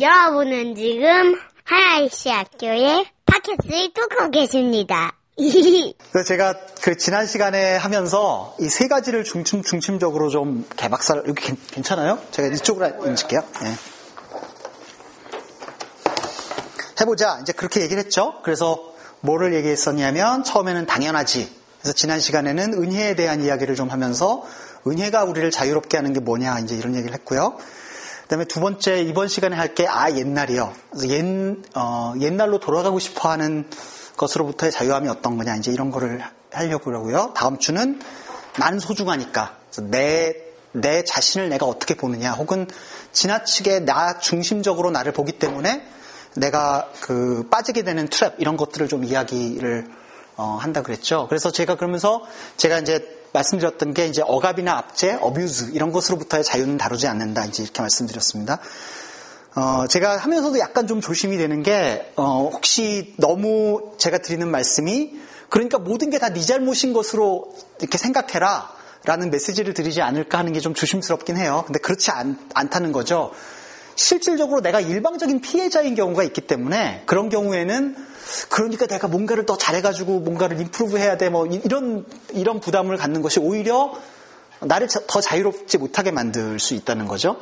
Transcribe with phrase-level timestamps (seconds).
[0.00, 5.14] 여러분은 지금 하나이시 학교의 팟캐스트를 듣고 계십니다.
[5.36, 12.18] 그래서 제가 그 지난 시간에 하면서 이 세 가지를 중심, 중심적으로 좀 개박살, 여기 괜찮아요?
[12.32, 13.40] 제가 이쪽으로 앉을게요.
[13.62, 13.74] 네.
[17.00, 17.38] 해보자.
[17.42, 18.34] 이제 그렇게 얘기를 했죠.
[18.42, 21.54] 그래서 뭐를 얘기했었냐면 처음에는 당연하지.
[21.80, 24.44] 그래서 지난 시간에는 은혜에 대한 이야기를 좀 하면서
[24.88, 27.56] 은혜가 우리를 자유롭게 하는 게 뭐냐 이제 이런 얘기를 했고요.
[28.34, 30.72] 그다음에 두 번째 이번 시간에 할 게 아 옛날이요.
[31.08, 33.68] 옛 어, 옛날로 돌아가고 싶어하는
[34.16, 37.32] 것으로부터의 자유함이 어떤 거냐 이제 이런 거를 하려고 그러고요.
[37.34, 38.00] 다음 주는
[38.58, 40.44] 나는 소중하니까 내
[40.76, 42.66] 내 자신을 내가 어떻게 보느냐 혹은
[43.12, 45.86] 지나치게 나 중심적으로 나를 보기 때문에
[46.34, 49.86] 내가 그 빠지게 되는 트랩 이런 것들을 좀 이야기를
[50.36, 51.26] 어, 한다 그랬죠.
[51.28, 52.22] 그래서 제가 그러면서
[52.56, 57.82] 제가 이제 말씀드렸던 게 이제 억압이나 압제, 어뷰즈 이런 것으로부터의 자유는 다루지 않는다 이제 이렇게
[57.82, 58.58] 말씀드렸습니다.
[59.56, 65.78] 어, 제가 하면서도 약간 좀 조심이 되는 게 어, 혹시 너무 제가 드리는 말씀이 그러니까
[65.78, 68.72] 모든 게 다 네 잘못인 것으로 이렇게 생각해라
[69.04, 71.62] 라는 메시지를 드리지 않을까 하는 게 좀 조심스럽긴 해요.
[71.66, 73.32] 근데 그렇지 않, 않다는 거죠.
[73.96, 77.94] 실질적으로 내가 일방적인 피해자인 경우가 있기 때문에 그런 경우에는
[78.48, 83.40] 그러니까 내가 뭔가를 더 잘해가지고 뭔가를 임프루브 해야 돼 뭐 이런 이런 부담을 갖는 것이
[83.40, 83.92] 오히려
[84.60, 87.36] 나를 더 자유롭지 못하게 만들 수 있다는 거죠.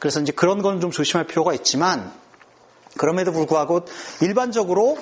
[0.00, 2.12] 그래서 이제 그런 건 좀 조심할 필요가 있지만
[2.96, 3.82] 그럼에도 불구하고
[4.20, 4.98] 일반적으로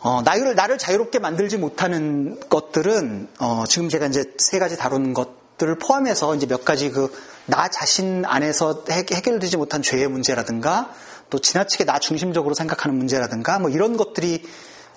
[0.00, 5.78] 어, 나를, 나를 자유롭게 만들지 못하는 것들은 어, 지금 제가 이제 세 가지 다루는 것들을
[5.78, 7.10] 포함해서 이제 몇 가지 그
[7.46, 10.90] 나 자신 안에서 해결되지 못한 죄의 문제라든가
[11.30, 14.44] 또 지나치게 나 중심적으로 생각하는 문제라든가 뭐 이런 것들이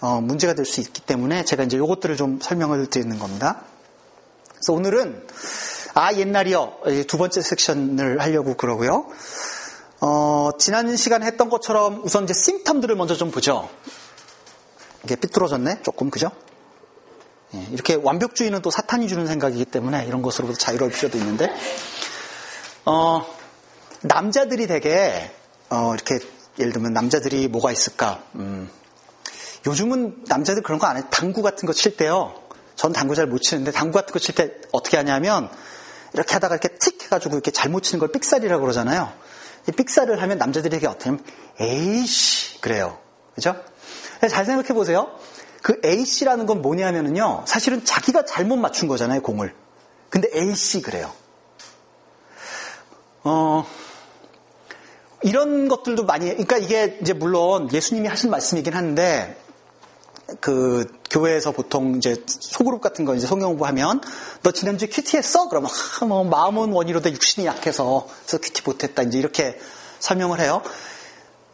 [0.02, 3.64] 어, 문제가 될 수 있기 때문에 제가 이제 이것들을 좀 설명을 드리는 겁니다.
[4.54, 5.28] 그래서 오늘은
[5.94, 9.08] 아 옛날이요 두 번째 섹션을 하려고 그러고요.
[10.02, 13.70] 어, 지난 시간에 했던 것처럼 우선 이제 심텀들을 먼저 좀 보죠.
[15.04, 16.32] 이게 삐뚤어졌네 조금 그죠?
[17.56, 21.54] 예, 이렇게 완벽주의는 또 사탄이 주는 생각이기 때문에 이런 것으로부터 자유로울 필요도 있는데
[22.86, 23.26] 어,
[24.02, 25.32] 남자들이 되게
[25.70, 26.20] 어, 이렇게
[26.58, 28.22] 예를 들면 남자들이 뭐가 있을까?
[28.36, 28.70] 음,
[29.66, 31.04] 요즘은 남자들 그런 거 안 해.
[31.10, 32.34] 당구 같은 거 칠 때요.
[32.76, 35.50] 전 당구 잘 못 치는데 당구 같은 거 칠 때 어떻게 하냐면
[36.14, 39.12] 이렇게 하다가 이렇게 틱 해가지고 이렇게 잘못 치는 걸 삑살이라고 그러잖아요.
[39.68, 41.24] 이 삑살을 하면 남자들에게 어떻게 하면
[41.60, 42.98] 에이씨 그래요.
[43.36, 43.56] 그죠?
[44.30, 45.12] 잘 생각해 보세요.
[45.62, 47.44] 그 A씨라는 건 뭐냐면은요.
[47.46, 49.54] 사실은 자기가 잘못 맞춘 거잖아요, 공을.
[50.10, 51.12] 근데 A씨 그래요.
[53.24, 53.66] 어,
[55.22, 59.38] 이런 것들도 많이, 그러니까 이게 이제 물론 예수님이 하신 말씀이긴 한데,
[60.40, 64.02] 그 교회에서 보통 이제 소그룹 같은 거 이제 성경 공부하면
[64.44, 65.50] 너 지난주에 QT 했어?
[65.50, 65.70] 그러면
[66.02, 69.60] 아, 뭐 마음은 원이로되 육신이 약해서 그래서 QT 못했다 이제 이렇게
[70.00, 70.62] 설명을 해요.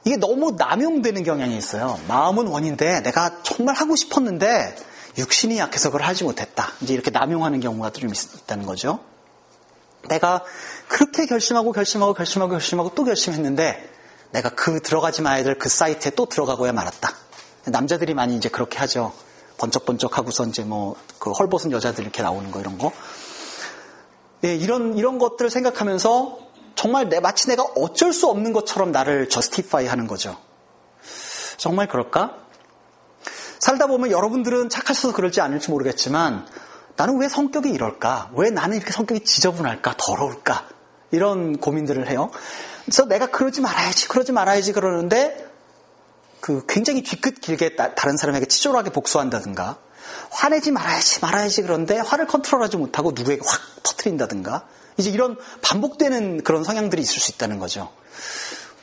[0.03, 2.00] 이게 너무 남용되는 경향이 있어요.
[2.08, 4.76] 마음은 원인데 내가 정말 하고 싶었는데
[5.18, 6.68] 육신이 약해서 그걸 하지 못했다.
[6.82, 9.00] 이제 이렇게 남용하는 경우가 좀 있다는 거죠.
[10.09, 10.43] 내가
[10.88, 13.89] 그렇게 결심하고 결심하고 결심하고 결심하고 또 결심했는데
[14.31, 17.11] 내가 그 들어가지 마야 될 그 사이트에 또 들어가고야 말았다.
[17.66, 19.13] 남자들이 많이 이제 그렇게 하죠.
[19.57, 22.91] 번쩍번쩍 하고서 이제 뭐 그 헐벗은 여자들 이렇게 나오는 거 이런 거.
[24.43, 26.37] 예, 이런 이런 것들을 생각하면서
[26.75, 30.37] 정말 내 마치 내가 어쩔 수 없는 것처럼 나를 저스티파이 하는 거죠.
[31.57, 32.37] 정말 그럴까?
[33.57, 36.45] 살다 보면 여러분들은 착하셔서 그럴지 않을지 모르겠지만
[36.97, 38.31] 나는 왜 성격이 이럴까?
[38.35, 39.95] 왜 나는 이렇게 성격이 지저분할까?
[39.97, 40.67] 더러울까?
[41.11, 42.31] 이런 고민들을 해요.
[42.85, 45.45] 그래서 내가 그러지 말아야지, 그러지 말아야지 그러는데
[46.39, 49.78] 그 굉장히 뒤끝 길게 다 른 사람에게 치졸하게 복수한다든가
[50.29, 54.67] 화내지 말아야지, 말아야지 그런데 화를 컨트롤하지 못하고 누구에게 확 터트린다든가
[54.97, 57.91] 이제 이런 반복되는 그런 성향들이 있을 수 있다는 거죠.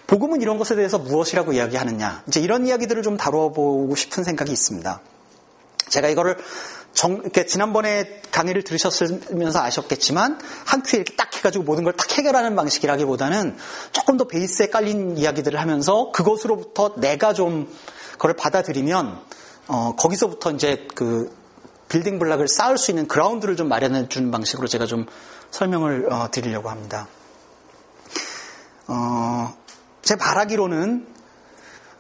[0.07, 2.25] 복음은 이런 것에 대해서 무엇이라고 이야기하느냐.
[2.29, 5.01] 이제 이런 이야기들을 좀 다뤄보고 싶은 생각이 있습니다.
[5.89, 6.37] 제가 이거를
[6.95, 12.57] 정, 이렇게 지난번에 강의를 들으셨으면서 아셨겠지만 한 큐에 이렇게 딱 해가지고 모든 걸 딱 해결하는
[12.57, 13.57] 방식이라기보다는
[13.93, 17.73] 조금 더 베이스에 깔린 이야기들을 하면서 그것으로부터 내가 좀
[18.13, 19.21] 그걸 받아들이면
[19.69, 21.35] 어, 거기서부터 이제 그
[21.89, 25.07] 빌딩 블락을 쌓을 수 있는 그라운드를 좀 마련해 주는 방식으로 제가 좀
[25.51, 27.09] 설명을 어, 드리려고 합니다.
[28.89, 29.55] 어,
[30.03, 31.07] 제 바라기로는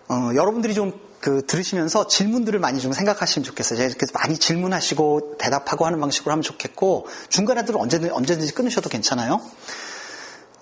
[0.09, 3.79] 어, 여러분들이 좀 그 들으시면서 질문들을 많이 좀 생각하시면 좋겠어요.
[3.79, 9.41] 그래서 많이 질문하시고 대답하고 하는 방식으로 하면 좋겠고 중간에들 언제든지, 언제든지 끊으셔도 괜찮아요.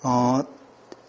[0.03, 0.43] 어,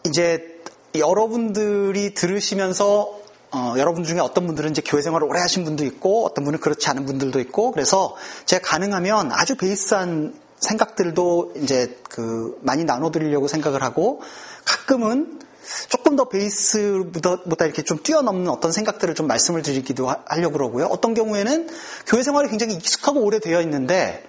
[0.06, 0.62] 이제
[0.96, 3.20] 여러분들이 들으시면서
[3.52, 6.88] 어, 여러분 중에 어떤 분들은 이제 교회 생활을 오래 하신 분도 있고 어떤 분은 그렇지
[6.90, 8.16] 않은 분들도 있고 그래서
[8.46, 14.22] 제가 가능하면 아주 베이스한 생각들도 이제 그 많이 나눠드리려고 생각을 하고
[14.64, 15.42] 가끔은
[15.90, 20.86] 조금 더 베이스보다 이렇게 좀 뛰어넘는 어떤 생각들을 좀 말씀을 드리기도 하 려고 그러고요.
[20.86, 21.70] 어떤 경우에는
[22.08, 24.24] 교회 생활이 굉장히 익숙하고 오래되어 있는데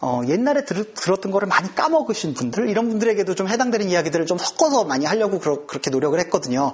[0.00, 4.84] 어, 옛날에 들, 었던 거를 많이 까먹으신 분들 이런 분들에게도 좀 해당되는 이야기들을 좀 섞어서
[4.84, 6.72] 많이 하려고 그러, 그렇게 노력을 했거든요.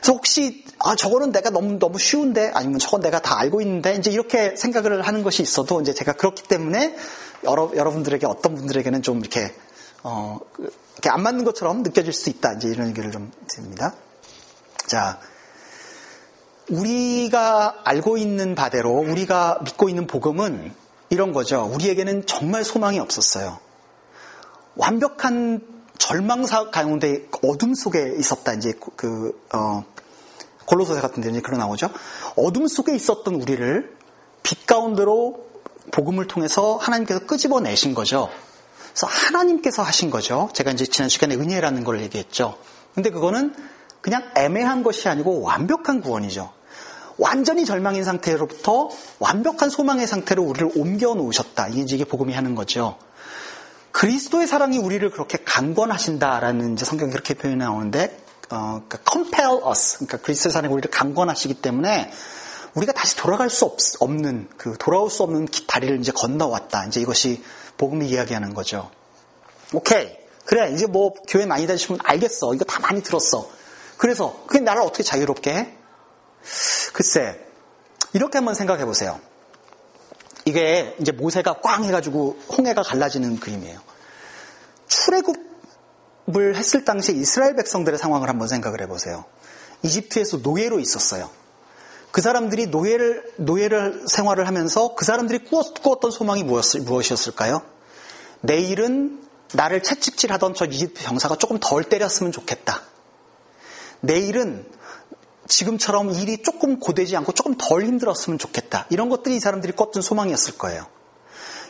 [0.00, 4.10] 그래서 혹시 아 저거는 내가 너무 너무 쉬운데 아니면 저건 내가 다 알고 있는데 이제
[4.10, 6.96] 이렇게 생각을 하는 것이 있어도 이제 제가 그렇기 때문에
[7.44, 9.54] 여러 여러분들에게 어떤 분들에게는 좀 이렇게
[10.02, 13.94] 어 이렇게 안 맞는 것처럼 느껴질 수 있다 이제 이런 얘기를 좀 드립니다.
[14.86, 15.20] 자
[16.70, 20.72] 우리가 알고 있는 바대로 우리가 믿고 있는 복음은
[21.10, 21.70] 이런 거죠.
[21.72, 23.58] 우리에게는 정말 소망이 없었어요.
[24.76, 25.60] 완벽한
[25.98, 28.54] 절망사 가운데 어둠 속에 있었다.
[28.54, 29.84] 이제 그, 어,
[30.64, 31.90] 골로소세 같은 데는 그런 나오죠.
[32.36, 33.96] 어둠 속에 있었던 우리를
[34.42, 35.46] 빛 가운데로
[35.90, 38.30] 복음을 통해서 하나님께서 끄집어내신 거죠.
[38.92, 40.50] 그래서 하나님께서 하신 거죠.
[40.52, 42.58] 제가 이제 지난 시간에 은혜라는 걸 얘기했죠.
[42.94, 43.54] 근데 그거는
[44.02, 46.52] 그냥 애매한 것이 아니고 완벽한 구원이죠.
[47.18, 51.68] 완전히 절망인 상태로부터 완벽한 소망의 상태로 우리를 옮겨 놓으셨다.
[51.68, 52.98] 이게 복음이 하는 거죠.
[53.92, 58.18] 그리스도의 사랑이 우리를 그렇게 강권하신다라는 이제 성경이 그렇게 표현이 나오는데,
[58.50, 59.98] 어, 그러니까 compel us.
[59.98, 62.10] 그러니까 그리스도의 사랑이 우리를 강권하시기 때문에
[62.74, 66.86] 우리가 다시 돌아갈 수 없, 없는, 그, 돌아올 수 없는 다리를 이제 건너왔다.
[66.86, 67.42] 이제 이것이
[67.82, 68.92] 복음이 이야기하는 거죠.
[69.72, 70.16] 오케이.
[70.44, 70.70] 그래.
[70.72, 72.54] 이제 뭐 교회 많이 다니시면 알겠어.
[72.54, 73.50] 이거 다 많이 들었어.
[73.96, 75.76] 그래서 그게 나를 어떻게 자유롭게 해?
[76.92, 77.40] 글쎄,
[78.12, 79.18] 이렇게 한번 생각해 보세요.
[80.44, 83.80] 이게 이제 모세가 꽝 해가지고 홍해가 갈라지는 그림이에요.
[84.86, 89.24] 출애굽을 했을 당시 이스라엘 백성들의 상황을 한번 생각을 해보세요.
[89.82, 91.30] 이집트에서 노예로 있었어요.
[92.12, 97.71] 그 사람들이 노예를, 노예를 생활을 하면서 그 사람들이 꾸었, 던 소망이 무엇, 무엇이었을까요?
[98.42, 99.22] 내일은
[99.54, 102.82] 나를 채찍질 하던 저 이집트 병사가 조금 덜 때렸으면 좋겠다.
[104.00, 104.68] 내일은
[105.48, 108.86] 지금처럼 일이 조금 고되지 않고 조금 덜 힘들었으면 좋겠다.
[108.90, 110.86] 이런 것들이 이 사람들이 꿨던 소망이었을 거예요.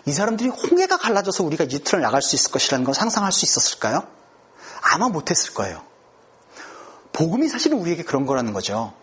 [0.05, 4.07] 이 사람들이 홍해가 갈라져서 우리가 이집트를 나갈 수 있을 것이라는 걸 상상할 수 있었을까요?
[4.81, 5.83] 아마 못했을 거예요.
[7.13, 8.95] 복음이 사실은 우리에게 그런 거라는 거죠.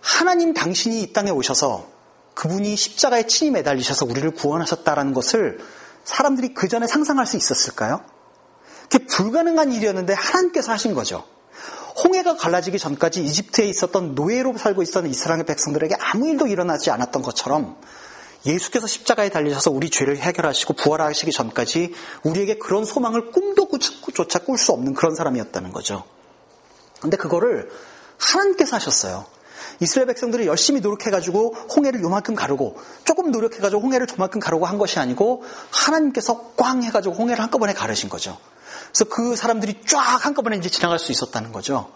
[0.00, 1.86] 하나님 당신이 이 땅에 오셔서
[2.34, 5.58] 그분이 십자가에 친히 매달리셔서 우리를 구원하셨다라는 것을
[6.08, 8.00] 사람들이 그 전에 상상할 수 있었을까요?
[8.90, 11.24] 그게 불가능한 일이었는데 하나님께서 하신 거죠.
[12.02, 17.76] 홍해가 갈라지기 전까지 이집트에 있었던 노예로 살고 있었던 이스라엘 백성들에게 아무 일도 일어나지 않았던 것처럼
[18.46, 23.68] 예수께서 십자가에 달리셔서 우리 죄를 해결하시고 부활하시기 전까지 우리에게 그런 소망을 꿈도
[24.14, 26.04] 조차 꿀 수 없는 그런 사람이었다는 거죠.
[27.02, 27.70] 근데 그거를
[28.16, 29.26] 하나님께서 하셨어요.
[29.80, 35.44] 이스라엘 백성들이 열심히 노력해가지고 홍해를 요만큼 가르고 조금 노력해가지고 홍해를 저만큼 가르고 한 것이 아니고
[35.70, 38.38] 하나님께서 꽝 해가지고 홍해를 한꺼번에 가르신 거죠.
[38.92, 41.90] 그래서 그 사람들이 쫙 한꺼번에 이제 지나갈 수 있었다는 거죠.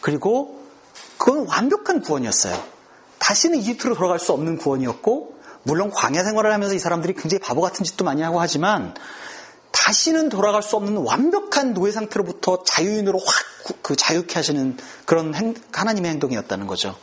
[0.00, 0.62] 그리고
[1.16, 2.62] 그건 완벽한 구원이었어요.
[3.18, 7.84] 다시는 이집트로 돌아갈 수 없는 구원이었고, 물론 광야 생활을 하면서 이 사람들이 굉장히 바보 같은
[7.84, 8.94] 짓도 많이 하고 하지만,
[9.72, 13.26] 다시는 돌아갈 수 없는 완벽한 노예 상태로부터 자유인으로 확
[13.82, 16.96] 그 자유케 하시는 그런 행, 하나님의 행동이었다는 거죠.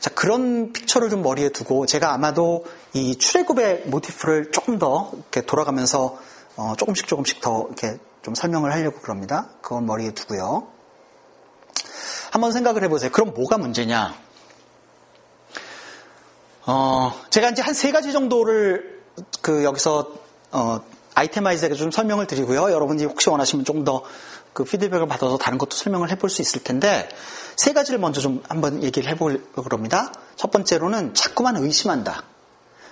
[0.00, 6.18] 자, 그런 픽처를 좀 머리에 두고 제가 아마도 이 출애굽의 모티프를 조금 더 이렇게 돌아가면서
[6.56, 9.48] 어, 조금씩 조금씩 더 이렇게 좀 설명을 하려고 그럽니다.
[9.62, 10.68] 그건 머리에 두고요.
[12.30, 13.10] 한번 생각을 해보세요.
[13.10, 14.14] 그럼 뭐가 문제냐?
[16.66, 19.02] 어, 제가 이제 한 세 가지 정도를
[19.40, 20.12] 그 여기서
[20.50, 20.80] 어,
[21.14, 22.70] 아이템아이즈하게 좀 설명을 드리고요.
[22.70, 24.02] 여러분이 혹시 원하시면 조금 더
[24.56, 27.10] 그 피드백을 받아서 다른 것도 설명을 해볼 수 있을 텐데
[27.56, 30.10] 세 가지를 먼저 좀 한번 얘기를 해보려고 그럽니다.
[30.34, 32.22] 첫 번째로는 자꾸만 의심한다.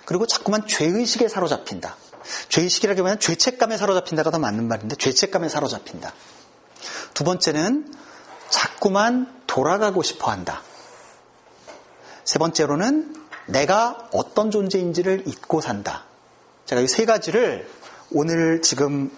[0.04, 1.96] 그리고 자꾸만 죄의식에 사로잡힌다.
[2.50, 6.12] 죄의식이라기보다는 죄책감에 사로잡힌다가 더 맞는 말인데 죄책감에 사로잡힌다.
[7.14, 7.94] 두 번째는
[8.50, 10.60] 자꾸만 돌아가고 싶어 한다.
[12.26, 13.16] 세 번째로는
[13.46, 16.04] 내가 어떤 존재인지를 잊고 산다.
[16.66, 17.66] 제가 이 세 가지를
[18.10, 19.10] 오늘 지금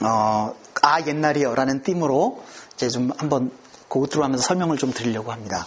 [0.00, 2.42] 어, 아 옛날이요라는 띠으로
[2.74, 3.52] 이제 좀 한번
[3.88, 5.66] 고트로 하면서 설명을 좀 드리려고 합니다.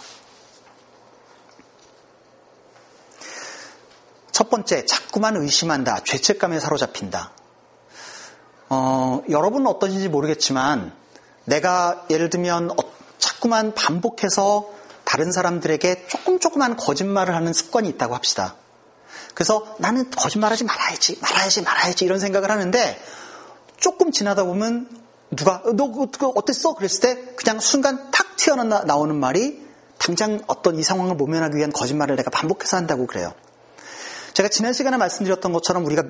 [4.32, 6.00] 첫 번째, 자꾸만 의심한다.
[6.04, 7.32] 죄책감에 사로잡힌다.
[8.68, 10.92] 어, 여러분은 어떠신지 모르겠지만,
[11.44, 12.74] 내가 예를 들면, 어,
[13.16, 14.68] 자꾸만 반복해서
[15.04, 18.56] 다른 사람들에게 조금 조금만 거짓말을 하는 습관이 있다고 합시다.
[19.34, 23.00] 그래서 나는 거짓말하지 말아야지, 말아야지, 말아야지 이런 생각을 하는데
[23.86, 24.88] 조금 지나다 보면
[25.30, 26.74] 누가 너 그거 어땠어?
[26.74, 29.64] 그랬을 때 그냥 순간 탁 튀어나오는 말이
[29.96, 33.32] 당장 어떤 이 상황을 모면하기 위한 거짓말을 내가 반복해서 한다고 그래요.
[34.32, 36.02] 제가 지난 시간에 말씀드렸던 것처럼 우리가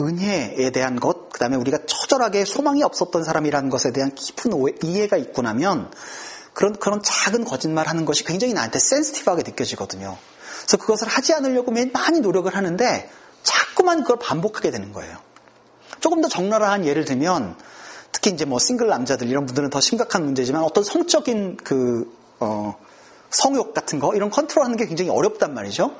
[0.00, 5.16] 은혜에 대한 것, 그 다음에 우리가 처절하게 소망이 없었던 사람이라는 것에 대한 깊은 오해, 이해가
[5.16, 5.90] 있고 나면
[6.52, 10.16] 그런, 그런 작은 거짓말 하는 것이 굉장히 나한테 센스티브하게 느껴지거든요.
[10.60, 13.10] 그래서 그것을 하지 않으려고 많이 노력을 하는데
[13.42, 15.25] 자꾸만 그걸 반복하게 되는 거예요.
[16.00, 17.56] 조금 더 적나라한 예를 들면
[18.12, 22.10] 특히 이제 뭐 싱글 남자들 이런 분들은 더 심각한 문제지만 어떤 성적인 그,
[22.40, 22.76] 어,
[23.30, 25.94] 성욕 같은 거 이런 컨트롤 하는 게 굉장히 어렵단 말이죠.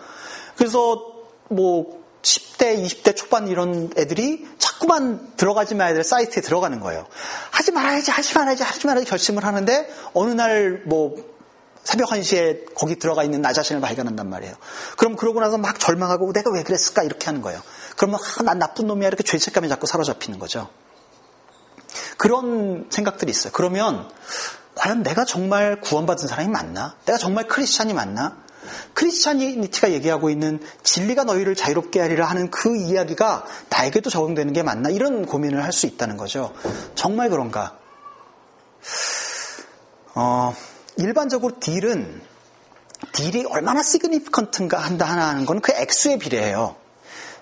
[0.56, 1.02] 그래서
[1.48, 7.06] 뭐 10대, 20대 초반 이런 애들이 자꾸만 들어가지 말아야 될 사이트에 들어가는 거예요.
[7.50, 11.36] 하지 말아야지, 하지 말아야지, 하지 말아야지 결심을 하는데 어느 날 뭐
[11.86, 14.56] 새벽 1시에 거기 들어가 있는 나 자신을 발견한단 말이에요.
[14.96, 17.62] 그럼 그러고 나서 막 절망하고 내가 왜 그랬을까 이렇게 하는 거예요.
[17.96, 20.68] 그러면 아, 난 나쁜 놈이야 이렇게 죄책감에 자꾸 사로잡히는 거죠.
[22.18, 23.52] 그런 생각들이 있어요.
[23.52, 24.10] 그러면
[24.74, 26.96] 과연 내가 정말 구원받은 사람이 맞나?
[27.06, 28.36] 내가 정말 크리스찬이 맞나?
[28.94, 34.90] 크리스찬니티가 얘기하고 있는 진리가 너희를 자유롭게 하리라 하는 그 이야기가 나에게도 적용되는 게 맞나?
[34.90, 36.52] 이런 고민을 할 수 있다는 거죠.
[36.94, 37.78] 정말 그런가?
[40.14, 40.54] 어,
[40.96, 42.22] 일반적으로 딜은
[43.12, 46.76] 딜이 얼마나 시그니피컨트인가 한다 하나 하는 건 그 액수에 비례해요.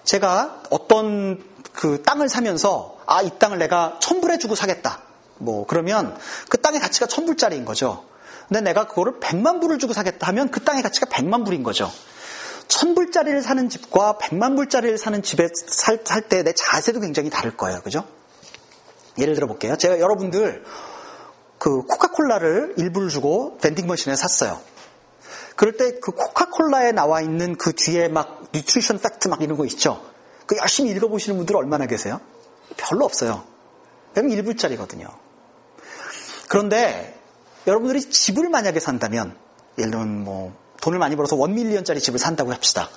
[0.05, 1.43] 제가 어떤
[1.73, 5.03] 그 땅을 사면서 아, 이 땅을 내가 천불에 주고 사겠다.
[5.39, 6.17] 뭐 그러면
[6.49, 8.05] 그 땅의 가치가 천불짜리인 거죠.
[8.49, 11.91] 근데 내가 그거를 백만 불을 주고 사겠다 하면 그 땅의 가치가 백만 불인 거죠.
[12.69, 17.81] 천불짜리를 사는 집과 백만 불짜리를 사는 집에 살 때 내 자세도 굉장히 다를 거예요.
[17.83, 18.05] 그죠?
[19.19, 19.77] 예를 들어 볼게요.
[19.77, 20.65] 제가 여러분들
[21.59, 24.61] 그 코카콜라를 1불을 주고 vending machine에 샀어요.
[25.57, 30.03] 그럴 때 그 코카콜라에 나와 있는 그 뒤에 막 nutrition fact 막 이런 거 있죠.
[30.47, 32.21] 그 열심히 읽어보시는 분들 얼마나 계세요?
[32.77, 33.45] 별로 없어요.
[34.15, 35.09] 왜냐면 1불짜리거든요.
[36.49, 37.19] 그런데
[37.67, 39.37] 여러분들이 집을 만약에 산다면
[39.79, 42.91] 예를 들면 뭐 돈을 많이 벌어서 one million짜리 집을 산다고 합시다.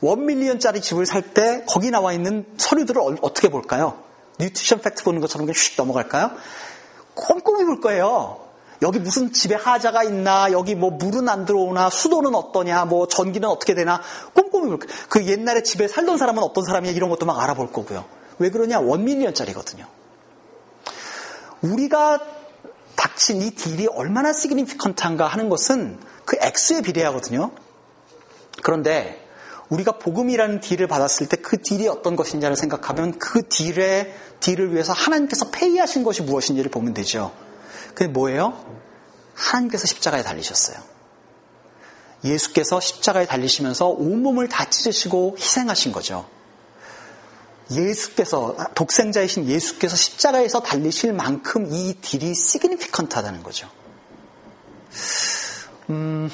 [0.00, 4.02] one million짜리 집을 살 때 거기 나와 있는 서류들을 어떻게 볼까요?
[4.38, 6.30] nutrition fact 보는 것처럼 휙 넘어갈까요?
[7.14, 8.43] 꼼꼼히 볼 거예요.
[8.84, 13.74] 여기 무슨 집에 하자가 있나, 여기 뭐 물은 안 들어오나, 수도는 어떠냐, 뭐 전기는 어떻게
[13.74, 14.00] 되나,
[14.34, 14.78] 꼼꼼히 볼.
[15.08, 18.04] 그 옛날에 집에 살던 사람은 어떤 사람이야, 이런 것도 막 알아볼 거고요.
[18.38, 18.80] 왜 그러냐?
[18.80, 19.86] one million짜리거든요.
[21.62, 22.20] 우리가
[22.94, 27.52] 닥친 이 deal이 얼마나 significant한가 하는 것은 그 액수에 비례하거든요.
[28.62, 29.20] 그런데
[29.70, 35.50] 우리가 복음이라는 deal을 받았을 때 그 deal이 어떤 것인지를 생각하면 그 deal의 deal을 위해서 하나님께서
[35.50, 37.32] pay하신 것이 무엇인지를 보면 되죠.
[37.94, 38.64] 그게 뭐예요?
[39.34, 40.76] 하나님께서 십자가에 달리셨어요.
[42.24, 46.28] 예수께서 십자가에 달리시면서 온몸을 다 찢으시고 희생하신 거죠.
[47.70, 53.70] 예수께서 독생자이신 예수께서 십자가에서 달리실 만큼 이 딜이 시그니피컨트하다는 거죠.
[55.90, 56.30] 음,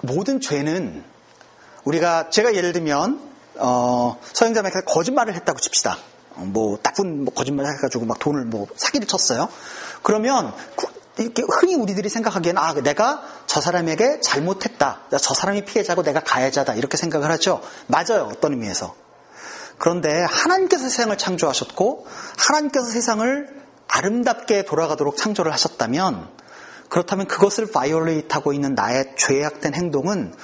[0.00, 1.04] 모든 죄는
[1.84, 5.98] 우리가 제가 예를 들면 어, 서영자매가 거짓말을 했다고 칩시다.
[6.36, 9.48] 어, 뭐 나쁜 뭐 거짓말 해가지고 막 돈을 뭐 사기를 쳤어요.
[10.02, 10.52] 그러면
[11.18, 15.00] 이렇게 흔히 우리들이 생각하기에는 아 내가 저 사람에게 잘못했다.
[15.20, 17.60] 저 사람이 피해자고 내가 가해자다 이렇게 생각을 하죠.
[17.86, 18.28] 맞아요.
[18.30, 18.94] 어떤 의미에서.
[19.78, 22.06] 그런데 하나님께서 세상을 창조하셨고
[22.38, 26.28] 하나님께서 세상을 아름답게 돌아가도록 창조를 하셨다면
[26.88, 30.34] 그렇다면 그것을 바이올레이트하고 있는 나의 죄악된 행동은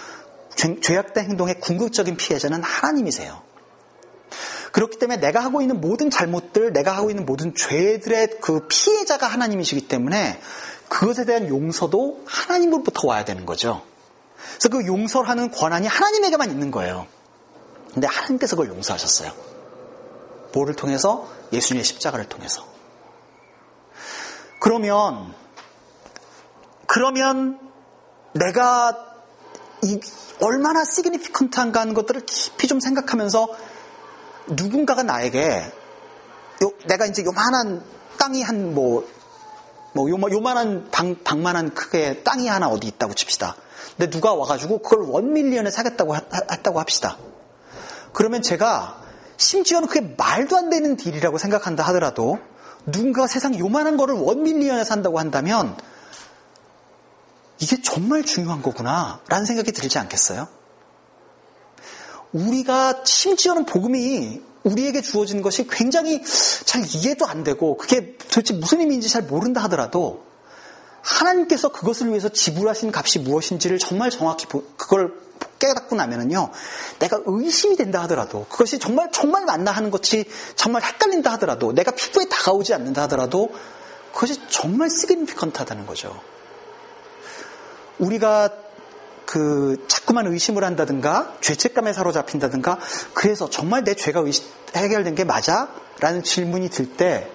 [0.83, 3.48] 죄악된 행동의 궁극적인 피해자는 하나님이세요.
[4.73, 9.89] 그렇기 때문에 내가 하고 있는 모든 잘못들, 내가 하고 있는 모든 죄들의 그 피해자가 하나님이시기
[9.89, 10.41] 때문에
[10.89, 13.83] 그것에 대한 용서도 하나님으로부터 와야 되는 거죠.
[14.59, 17.07] 그래서 그 용서하는 권한이 하나님에게만 있는 거예요.
[17.93, 19.33] 근데 하나님께서 그걸 용서하셨어요.
[20.53, 21.29] 뭐를 통해서?
[21.53, 22.67] 예수님의 십자가를 통해서.
[24.61, 25.35] 그러면,
[26.87, 27.59] 그러면
[28.33, 29.07] 내가
[29.83, 30.01] 이
[30.41, 33.49] 얼마나 significant한가 하는 것들을 깊이 좀 생각하면서
[34.51, 35.73] 누군가가 나에게
[36.63, 37.83] 요, 내가 이제 요만한
[38.19, 39.09] 땅이 한 뭐,
[39.93, 43.57] 뭐 요, 요만한 방, 방만한 크게 땅이 하나 어디 있다고 칩시다.
[43.97, 47.17] 근데 누가 와가지고 그걸 one million에 사겠다고 했다고 합시다.
[48.13, 49.03] 그러면 제가
[49.37, 52.39] 심지어는 그게 말도 안 되는 deal이라고 생각한다 하더라도
[52.87, 55.77] 누군가가 세상 요만한 거를 one million에 산다고 한다면
[57.61, 60.49] 이게 정말 중요한 거구나 라는 생각이 들지 않겠어요?
[62.33, 66.23] 우리가 심지어는 복음이 우리에게 주어진 것이 굉장히
[66.65, 70.25] 잘 이해도 안 되고 그게 도대체 무슨 의미인지 잘 모른다 하더라도
[71.03, 75.15] 하나님께서 그것을 위해서 지불하신 값이 무엇인지를 정말 정확히 그걸
[75.59, 76.51] 깨닫고 나면은요,
[76.99, 82.27] 내가 의심이 된다 하더라도, 그것이 정말, 정말 맞나 하는 것이 정말 헷갈린다 하더라도, 내가 피부에
[82.29, 83.51] 다가오지 않는다 하더라도,
[84.13, 86.21] 그것이 정말 시그니피컨트하다는 거죠.
[87.99, 88.51] 우리가
[89.29, 92.79] 그 자꾸만 의심을 한다든가 죄책감에 사로잡힌다든가
[93.13, 95.69] 그래서 정말 내 죄가 의심, 해결된 게 맞아?
[96.01, 97.31] 라는 질문이 들 때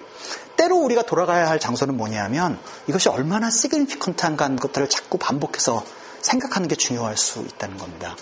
[0.56, 2.58] 때로 우리가 돌아가야 할 장소는 뭐냐면
[2.88, 5.84] 이것이 얼마나 시그니피컨트한가 것들을 자꾸 반복해서
[6.20, 8.16] 생각하는 게 중요할 수 있다는 겁니다.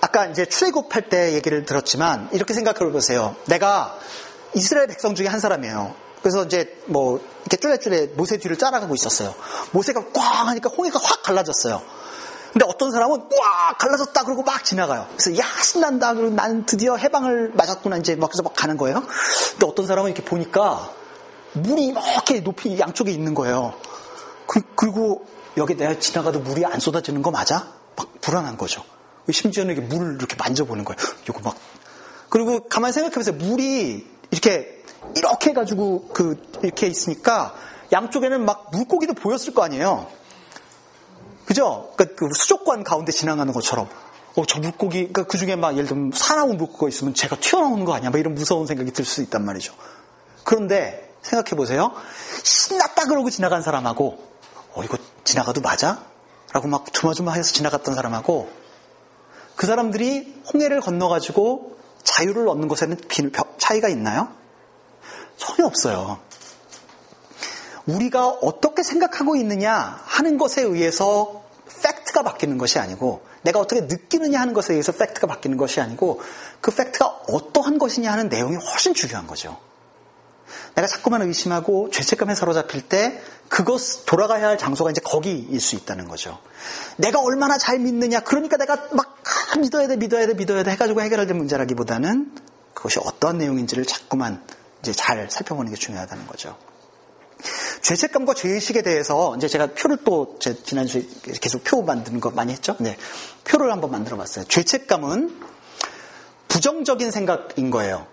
[0.00, 3.36] 아까 이제 출애굽할 때 얘기를 들었지만 이렇게 생각해 보세요.
[3.46, 3.96] 내가
[4.54, 6.07] 이스라엘 백성 중에 한 사람이에요.
[6.22, 9.34] 그래서 이제 뭐 이렇게 쫄래쫄래 모세 뒤를 따라가고 있었어요.
[9.72, 11.82] 모세가 꽝 하니까 홍해가 확 갈라졌어요.
[12.52, 15.06] 근데 어떤 사람은 꽉 갈라졌다 그러고 막 지나가요.
[15.16, 19.02] 그래서 야 신난다 그러고 난 드디어 해방을 맞았구나 이제 막 그래서 막 가는 거예요.
[19.52, 20.90] 근데 어떤 사람은 이렇게 보니까
[21.52, 23.74] 물이 이렇게 높이 양쪽에 있는 거예요.
[24.46, 27.72] 그, 리고 여기 내가 지나가도 물이 안 쏟아지는 거 맞아?
[27.96, 28.82] 막 불안한 거죠.
[29.30, 30.98] 심지어는 이렇게 물을 이렇게 만져보는 거예요.
[31.28, 31.54] 이거 막
[32.28, 33.36] 그리고 가만히 생각해보세요.
[33.36, 34.77] 물이 이렇게
[35.16, 37.54] 이렇게 해가지고 그 이렇게 있으니까
[37.92, 40.06] 양쪽에는 막 물고기도 보였을 거 아니에요.
[41.46, 41.92] 그죠?
[41.96, 43.88] 그러니까 그 수족관 가운데 지나가는 것처럼.
[44.36, 47.94] 어, 저 물고기, 그러니까 그 중에 막 예를 들면 사나운 물고기가 있으면 제가 튀어나오는 거
[47.94, 48.10] 아니야?
[48.10, 49.74] 막 이런 무서운 생각이 들 수 있단 말이죠.
[50.44, 51.92] 그런데 생각해 보세요.
[52.44, 54.18] 신났다 그러고 지나간 사람하고,
[54.74, 56.04] 어, 이거 지나가도 맞아?
[56.52, 58.48] 라고 막 조마조마해서 지나갔던 사람하고,
[59.56, 62.96] 그 사람들이 홍해를 건너가지고 자유를 얻는 것에는
[63.58, 64.28] 차이가 있나요?
[65.38, 66.18] 전혀 없어요.
[67.86, 71.42] 우리가 어떻게 생각하고 있느냐 하는 것에 의해서
[71.82, 76.20] 팩트가 바뀌는 것이 아니고 내가 어떻게 느끼느냐 하는 것에 의해서 팩트가 바뀌는 것이 아니고
[76.60, 79.58] 그 팩트가 어떠한 것이냐 하는 내용이 훨씬 중요한 거죠.
[80.74, 86.38] 내가 자꾸만 의심하고 죄책감에 사로잡힐 때 그것 돌아가야 할 장소가 이제 거기일 수 있다는 거죠.
[86.96, 89.18] 내가 얼마나 잘 믿느냐 그러니까 내가 막
[89.52, 92.34] 아, 믿어야 돼 믿어야 돼 믿어야 돼 해가지고 해결할 문제라기보다는
[92.74, 94.42] 그것이 어떠한 내용인지를 자꾸만
[94.82, 96.56] 이제 잘 살펴보는 게 중요하다는 거죠.
[97.82, 101.06] 죄책감과 죄의식에 대해서 이제 제가 표를 또 지난주에
[101.40, 102.76] 계속 표 만드는 거 많이 했죠?
[102.80, 102.96] 네.
[103.44, 104.44] 표를 한번 만들어 봤어요.
[104.46, 105.40] 죄책감은
[106.48, 108.06] 부정적인 생각인 거예요.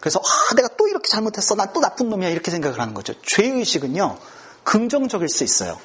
[0.00, 1.54] 그래서 아, 내가 또 이렇게 잘못했어.
[1.54, 2.28] 난 또 나쁜 놈이야.
[2.28, 3.14] 이렇게 생각을 하는 거죠.
[3.22, 4.18] 죄의식은요.
[4.64, 5.78] 긍정적일 수 있어요.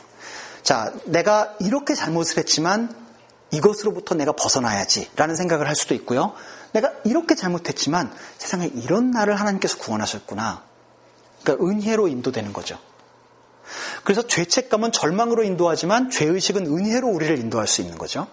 [0.64, 2.94] 자, 내가 이렇게 잘못을 했지만
[3.52, 6.34] 이것으로부터 내가 벗어나야지 라는 생각을 할 수도 있고요.
[6.72, 10.64] 내가 이렇게 잘못했지만 세상에 이런 나를 하나님께서 구원하셨구나.
[11.44, 12.78] 그러니까 은혜로 인도되는 거죠.
[14.04, 18.28] 그래서 죄책감은 절망으로 인도하지만 죄의식은 은혜로 우리를 인도할 수 있는 거죠.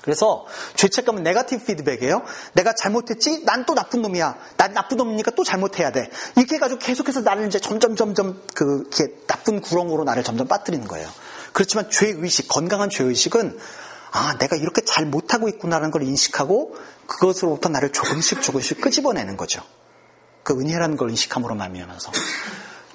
[0.00, 2.22] 그래서 죄책감은 네가티브 피드백이에요.
[2.54, 3.44] 내가 잘못했지?
[3.44, 4.38] 난 또 나쁜 놈이야.
[4.56, 6.08] 난 나쁜 놈이니까 또 잘못해야 돼.
[6.36, 8.88] 이렇게 해가지고 계속해서 나를 이제 점점 점점 그
[9.26, 11.08] 나쁜 구렁으로 나를 점점 빠뜨리는 거예요.
[11.52, 13.58] 그렇지만 죄의식, 건강한 죄의식은
[14.10, 19.62] 아, 내가 이렇게 잘 못하고 있구나라는 걸 인식하고 그것으로부터 나를 조금씩 조금씩 끄집어내는 거죠.
[20.42, 22.12] 그 은혜라는 걸 인식함으로 말미암아서.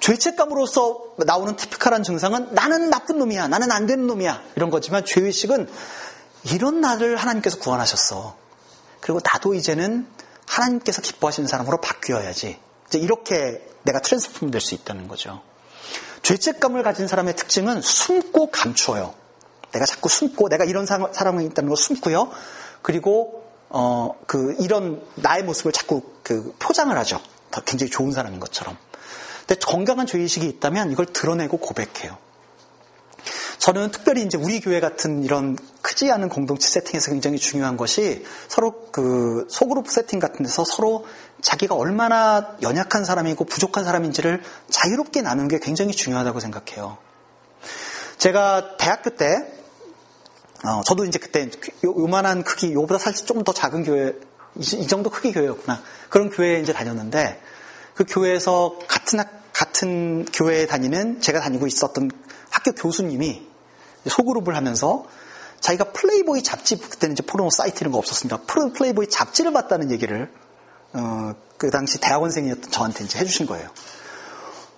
[0.00, 3.48] 죄책감으로서 나오는 티피컬한 증상은 나는 나쁜 놈이야.
[3.48, 4.42] 나는 안 되는 놈이야.
[4.56, 5.68] 이런 거지만 죄의식은
[6.52, 8.36] 이런 나를 하나님께서 구원하셨어.
[9.00, 10.06] 그리고 나도 이제는
[10.46, 12.58] 하나님께서 기뻐하시는 사람으로 바뀌어야지.
[12.88, 15.42] 이제 이렇게 내가 트랜스폼 될 수 있다는 거죠.
[16.22, 19.14] 죄책감을 가진 사람의 특징은 숨고 감추어요.
[19.74, 22.30] 내가 자꾸 숨고 내가 이런 사람이 있다는 걸 숨고요.
[22.80, 27.20] 그리고 어, 그 이런 나의 모습을 자꾸 그 표장을 하죠.
[27.50, 28.76] 더 굉장히 좋은 사람인 것처럼.
[29.46, 32.16] 근데 건강한 죄의식이 있다면 이걸 드러내고 고백해요.
[33.58, 38.88] 저는 특별히 이제 우리 교회 같은 이런 크지 않은 공동체 세팅에서 굉장히 중요한 것이 서로
[38.92, 41.06] 그 소그룹 세팅 같은 데서 서로
[41.40, 46.98] 자기가 얼마나 연약한 사람이고 부족한 사람인지를 자유롭게 나누는 게 굉장히 중요하다고 생각해요.
[48.18, 49.63] 제가 대학교 때
[50.64, 51.50] 어, 저도 이제 그때
[51.84, 54.14] 요, 만한 크기, 요보다 사실 조금 더 작은 교회,
[54.56, 55.82] 이, 이, 정도 크기 교회였구나.
[56.08, 57.40] 그런 교회에 이제 다녔는데,
[57.94, 59.20] 그 교회에서 같은,
[59.52, 62.10] 같은 교회에 다니는 제가 다니고 있었던
[62.48, 63.46] 학교 교수님이
[64.08, 65.06] 소그룹을 하면서
[65.60, 68.38] 자기가 플레이보이 잡지, 그때는 이제 포르노 사이트 이런 거 없었습니다.
[68.74, 70.32] 플레이보이 잡지를 봤다는 얘기를,
[70.94, 73.68] 어, 그 당시 대학원생이었던 저한테 이제 해주신 거예요.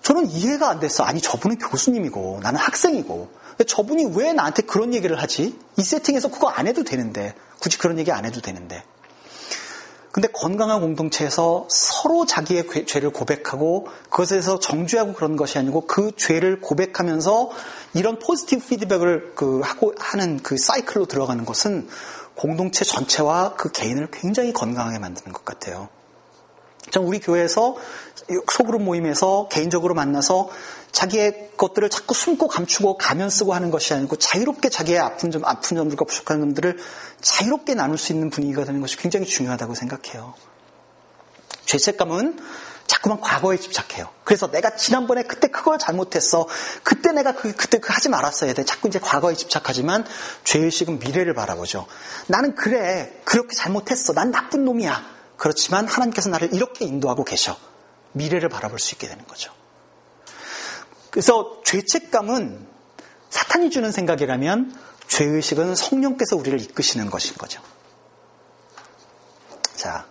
[0.01, 1.03] 저는 이해가 안 됐어.
[1.03, 3.29] 아니, 저분은 교수님이고, 나는 학생이고,
[3.65, 5.57] 저분이 왜 나한테 그런 얘기를 하지?
[5.77, 8.83] 이 세팅에서 그거 안 해도 되는데, 굳이 그런 얘기 안 해도 되는데.
[10.17, 17.51] 근데 건강한 공동체에서 서로 자기의 죄를 고백하고 그것에서 정죄하고 그런 것이 아니고 그 죄를 고백하면서
[17.93, 21.87] 이런 포지티브 피드백을 그 하고 하는 그 사이클로 들어가는 것은
[22.33, 25.89] 공동체 전체와 그 개인을 굉장히 건강하게 만드는 것 같아요.
[26.89, 27.75] 전 우리 교회에서
[28.51, 30.49] 소그룹 모임에서 개인적으로 만나서
[30.91, 35.77] 자기의 것들을 자꾸 숨고 감추고 가면 쓰고 하는 것이 아니고 자유롭게 자기의 아픈 점, 아픈
[35.77, 36.77] 점들과 부족한 점들을
[37.21, 40.33] 자유롭게 나눌 수 있는 분위기가 되는 것이 굉장히 중요하다고 생각해요.
[41.65, 42.39] 죄책감은
[42.87, 44.09] 자꾸만 과거에 집착해요.
[44.23, 46.47] 그래서 내가 지난번에 그때 그걸 잘못했어.
[46.83, 48.63] 그때 내가 그, 그때 그 하지 말았어야 돼.
[48.63, 50.05] 자꾸 이제 과거에 집착하지만
[50.45, 51.85] 죄의식은 미래를 바라보죠.
[52.27, 53.21] 나는 그래.
[53.25, 54.13] 그렇게 잘못했어.
[54.13, 55.03] 난 나쁜 놈이야.
[55.35, 57.57] 그렇지만 하나님께서 나를 이렇게 인도하고 계셔.
[58.13, 59.51] 미래를 바라볼 수 있게 되는 거죠.
[61.17, 62.67] 그래서 죄책감은
[63.31, 67.59] 사탄이 주는 생각이라면 죄의식은 성령께서 우리를 이끄시는 것인 거죠.
[69.75, 70.05] 자,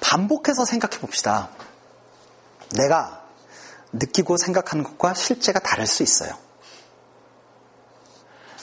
[0.00, 1.50] 반복해서 생각해 봅시다.
[2.76, 3.26] 내가
[3.92, 6.34] 느끼고 생각하는 것과 실제가 다를 수 있어요.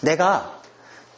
[0.02, 0.60] 내가,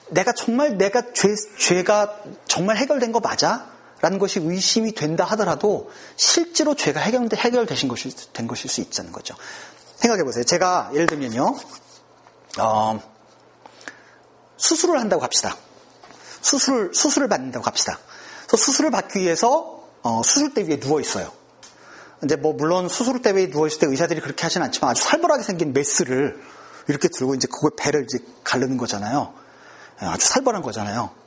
[0.10, 3.70] 내가 정말 내가 죄, 죄가 정말 해결된 거 맞아?
[4.06, 9.34] 라는 것이 의심이 된다 하더라도 실제로 죄가 해결, 해결되신 것이, 된 것일 수 있다는 거죠.
[9.96, 10.44] 생각해 보세요.
[10.44, 11.58] 제가 예를 들면요,
[12.60, 13.00] 어,
[14.58, 15.58] 수술을 한다고 합시다.
[16.40, 17.98] 수술, 수술을 받는다고 합시다.
[18.46, 21.32] 그래서 수술을 받기 위해서 어, 수술대 위에 누워 있어요.
[22.20, 25.74] 근데 뭐 물론 수술대 위에 누워 있을 때 의사들이 그렇게 하진 않지만 아주 살벌하게 생긴
[25.74, 26.40] 메스를
[26.90, 29.34] 이렇게 들고 이제 그걸 배를 이제 가르는 거잖아요.
[30.04, 31.25] 예, 아주 살벌한 거잖아요.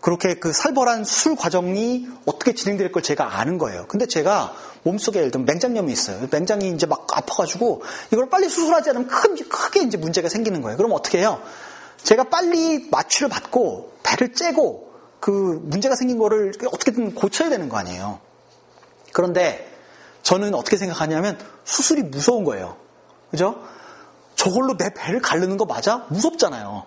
[0.00, 3.86] 그렇게 그 살벌한 수술 과정이 어떻게 진행될 걸 제가 아는 거예요.
[3.86, 6.26] 근데 제가 몸속에 예를 들면 맹장염이 있어요.
[6.30, 7.82] 맹장이 이제 막 아파가지고
[8.12, 10.76] 이걸 빨리 수술하지 않으면 큰, 크게 이제 문제가 생기는 거예요.
[10.78, 11.42] 그럼 어떻게 해요?
[12.02, 18.20] 제가 빨리 마취를 받고 배를 째고 그 문제가 생긴 거를 어떻게든 고쳐야 되는 거 아니에요.
[19.12, 19.70] 그런데
[20.22, 22.76] 저는 어떻게 생각하냐면 수술이 무서운 거예요.
[23.30, 23.62] 그죠?
[24.34, 26.06] 저걸로 내 배를 가르는 거 맞아?
[26.08, 26.86] 무섭잖아요.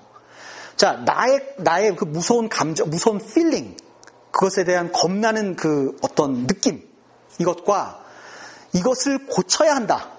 [0.76, 3.78] 자, 나의, 나의 그 무서운 감정, 무서운 feeling,
[4.32, 6.88] 그것에 대한 겁나는 그 어떤 느낌,
[7.40, 8.04] 이것과
[8.74, 10.10] 이것을 고쳐야 한다.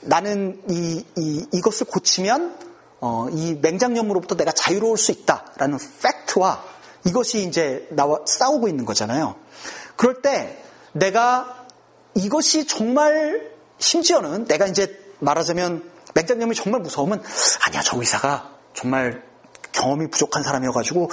[0.00, 2.56] 나는 이, 이, 이것을 고치면,
[3.00, 6.64] 어, 이 맹장염으로부터 내가 자유로울 수 있다 라는 팩트와
[7.04, 9.36] 이것이 이제 나와 싸우고 있는 거잖아요.
[9.96, 11.66] 그럴 때 내가
[12.14, 17.22] 이것이 정말 심지어는 내가 이제 말하자면 맹장염이 정말 무서우면
[17.66, 19.29] 아니야 저 의사가 정말
[19.72, 21.10] 경험이 부족한 사람이어가지고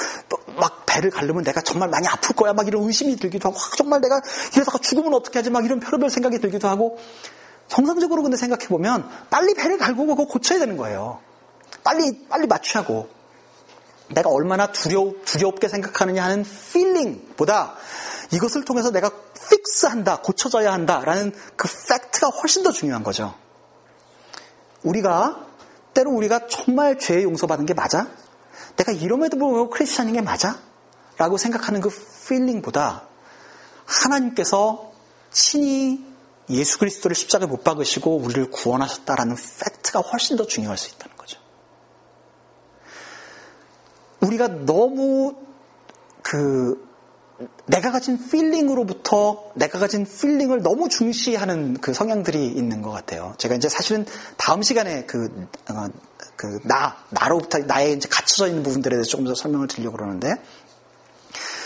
[0.57, 4.21] 막 배를 가르면 내가 정말 많이 아플 거야 막 이런 의심이 들기도 하고 정말 내가
[4.55, 6.97] 이러다가 죽으면 어떻게 하지 막 이런 별의별 생각이 들기도 하고
[7.67, 11.19] 정상적으로 근데 생각해 보면 빨리 배를 갈고 그거 고쳐야 되는 거예요.
[11.83, 13.09] 빨리 빨리 마취하고
[14.09, 17.75] 내가 얼마나 두려 두렵게 생각하느냐 하는 필링보다
[18.31, 19.11] 이것을 통해서 내가
[19.49, 23.35] 픽스한다 고쳐져야 한다라는 그 팩트가 훨씬 더 중요한 거죠.
[24.83, 25.45] 우리가
[25.93, 28.07] 때로 우리가 정말 죄 용서받은 게 맞아?
[28.77, 30.59] 내가 이럼에도 불구하고 크리스찬인 게 맞아?
[31.17, 31.89] 라고 생각하는 그
[32.27, 33.07] feeling보다
[33.85, 34.91] 하나님께서
[35.31, 36.05] 친히
[36.49, 41.39] 예수 그리스도를 십자가에 못 박으시고 우리를 구원하셨다라는 fact가 훨씬 더 중요할 수 있다는 거죠.
[44.21, 45.35] 우리가 너무
[46.21, 46.86] 그
[47.65, 53.35] 내가 가진 feeling으로부터 내가 가진 feeling을 너무 중시하는 그 성향들이 있는 것 같아요.
[53.37, 54.05] 제가 이제 사실은
[54.37, 55.87] 다음 시간에 그, 어,
[56.35, 60.35] 그, 나, 나로부터 나의 이제 갇혀져 있는 부분들에 대해서 조금 더 설명을 드리려고 그러는데.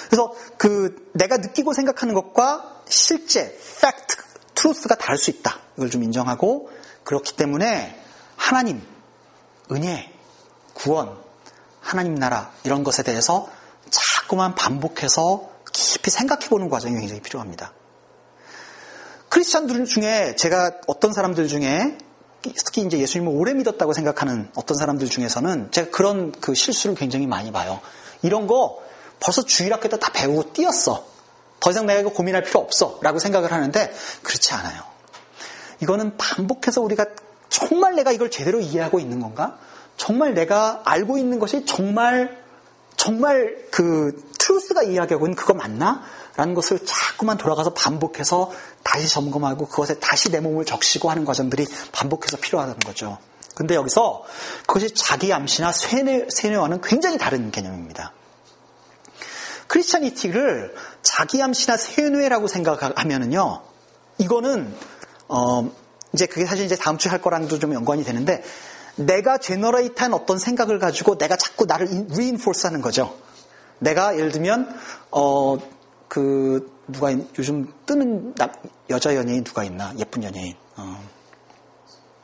[0.10, 4.18] 그래서 그 내가 느끼고 생각하는 것과 실제, fact,
[4.56, 5.60] truth가 다를 수 있다.
[5.78, 6.70] 이걸 좀 인정하고
[7.04, 7.98] 그렇기 때문에
[8.36, 8.82] 하나님,
[9.72, 10.14] 은혜,
[10.74, 11.18] 구원,
[11.80, 13.48] 하나님 나라 이런 것에 대해서
[13.90, 17.74] 자꾸만 반복해서 깊이 생각해 보는 과정이 굉장히 필요합니다.
[19.30, 21.98] 크리스찬들 중에 제가 어떤 사람들 중에
[22.42, 27.52] 특히 이제 예수님을 오래 믿었다고 생각하는 어떤 사람들 중에서는 제가 그런 그 실수를 굉장히 많이
[27.52, 27.80] 봐요.
[28.24, 28.82] 이런 거
[29.20, 31.06] 벌써 주일학교 때 다 배우고 떼었어.
[31.60, 33.00] 더 이상 내가 이거 고민할 필요 없어.
[33.04, 34.82] 라고 생각을 하는데 그렇지 않아요.
[35.82, 37.06] 이거는 반복해서 우리가
[37.50, 39.60] 정말 내가 이걸 제대로 이해하고 있는 건가?
[39.96, 42.42] 정말 내가 알고 있는 것이 정말
[42.98, 46.02] 정말 그 truth가 이야기하고 있는 그거 맞나?
[46.36, 48.52] 라는 것을 자꾸만 돌아가서 반복해서
[48.84, 53.20] 다시 점검하고 그것에 다시 내 몸을 적시고 하는 과정들이 반복해서 필요하다는 거죠.
[53.54, 54.24] 근데 여기서
[54.66, 58.14] 그것이 자기 암시나 세뇌, 세뇌와는 굉장히 다른 개념입니다.
[59.68, 63.62] Christianity를 자기 암시나 세뇌라고 생각하면은요,
[64.18, 64.76] 이거는,
[65.28, 65.72] 어,
[66.14, 68.44] 이제 그게 사실 이제 다음 주에 할 거랑도 좀 연관이 되는데,
[68.96, 73.16] 내가 generate한 어떤 생각을 가지고 내가 자꾸 나를 reinforce 하는 거죠.
[73.82, 74.74] 내가 예를 들면
[75.12, 75.58] 어
[76.12, 78.52] 그 누가 요즘 뜨는 나,
[78.90, 79.94] 여자 연예인 누가 있나?
[79.98, 80.58] 예쁜 연예인.
[80.76, 81.02] 어.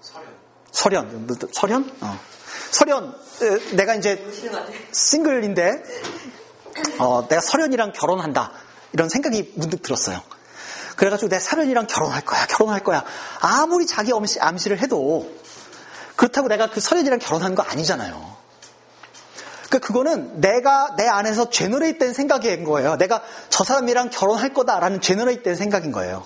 [0.02, 0.26] 설현
[0.72, 2.20] 설현 설현 어.
[2.72, 3.16] 설현
[3.78, 4.22] 내가 이제
[4.92, 5.84] 싱글인데
[7.00, 8.52] 어, 내가 설현이랑 결혼한다.
[8.92, 10.22] 이런 생각이 문득 들었어요.
[10.98, 12.46] 그래가지고 내가 설현이랑 결혼할 거야.
[12.46, 13.06] 결혼할 거야.
[13.40, 15.34] 아무리 자기 암시, 암시를 해도
[16.18, 18.36] 그렇다고 내가 그 설현이랑 결혼한 거 아니잖아요.
[19.70, 22.98] 그 그거는 내가 내 안에서 generate 된 생각인 거예요.
[22.98, 26.26] 내가 저 사람이랑 결혼할 거다라는 generate 된 생각인 거예요.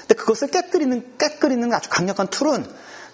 [0.00, 2.66] 근데 그것을 깨뜨리는, 깨뜨리는 아주 강력한 tool은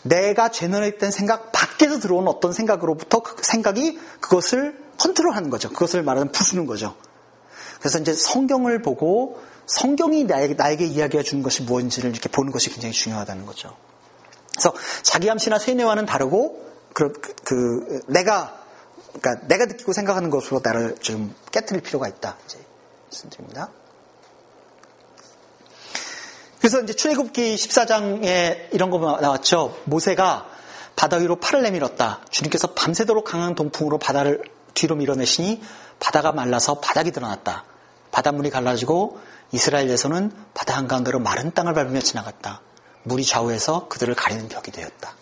[0.02, 5.70] 내가 generate된 생각 밖에서 들어오는 어떤 생각으로부터 그 생각이 그것을 컨트롤하는 거죠.
[5.70, 6.94] 그것을 말하자면 부수는 거죠.
[7.78, 12.92] 그래서 이제 성경을 보고 성경이 나에게, 나에게 이야기해 주는 것이 무엇인지를 이렇게 보는 것이 굉장히
[12.92, 13.76] 중요하다는 거죠.
[14.52, 18.61] 그래서 자기암시나 세뇌와는 다르고 그, 그, 그 내가
[19.12, 22.36] 그러니까 내가 느끼고 생각하는 것으로 나를 좀 깨뜨릴 필요가 있다.
[22.46, 22.58] 이제
[23.04, 23.70] 말씀드립니다.
[26.58, 29.76] 그래서 이제 출애굽기 14장에 이런 거 나왔죠.
[29.84, 30.48] 모세가
[30.94, 32.20] 바다 위로 팔을 내밀었다.
[32.30, 34.42] 주님께서 밤새도록 강한 동풍으로 바다를
[34.74, 35.60] 뒤로 밀어내시니
[35.98, 37.64] 바다가 말라서 바닥이 드러났다.
[38.12, 39.18] 바닷물이 갈라지고
[39.50, 42.60] 이스라엘에서는 바다 한가운데로 마른 땅을 밟으며 지나갔다.
[43.04, 45.16] 물이 좌우에서 그들을 가리는 벽이 되었다.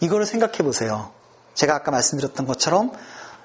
[0.00, 1.12] 이거를 생각해 보세요.
[1.58, 2.92] 제가 아까 말씀드렸던 것처럼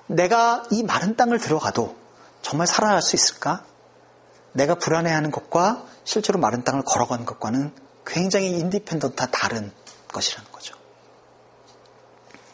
[0.06, 1.96] 내가 이 마른 땅을 들어가도
[2.44, 3.66] 정말 살아날 수 있을까?
[4.52, 7.74] 내가 불안해하는 것과 실제로 마른 땅을 걸어가는 것과는
[8.06, 9.72] 굉장히 independent 다른
[10.10, 10.76] 것이라는 거죠.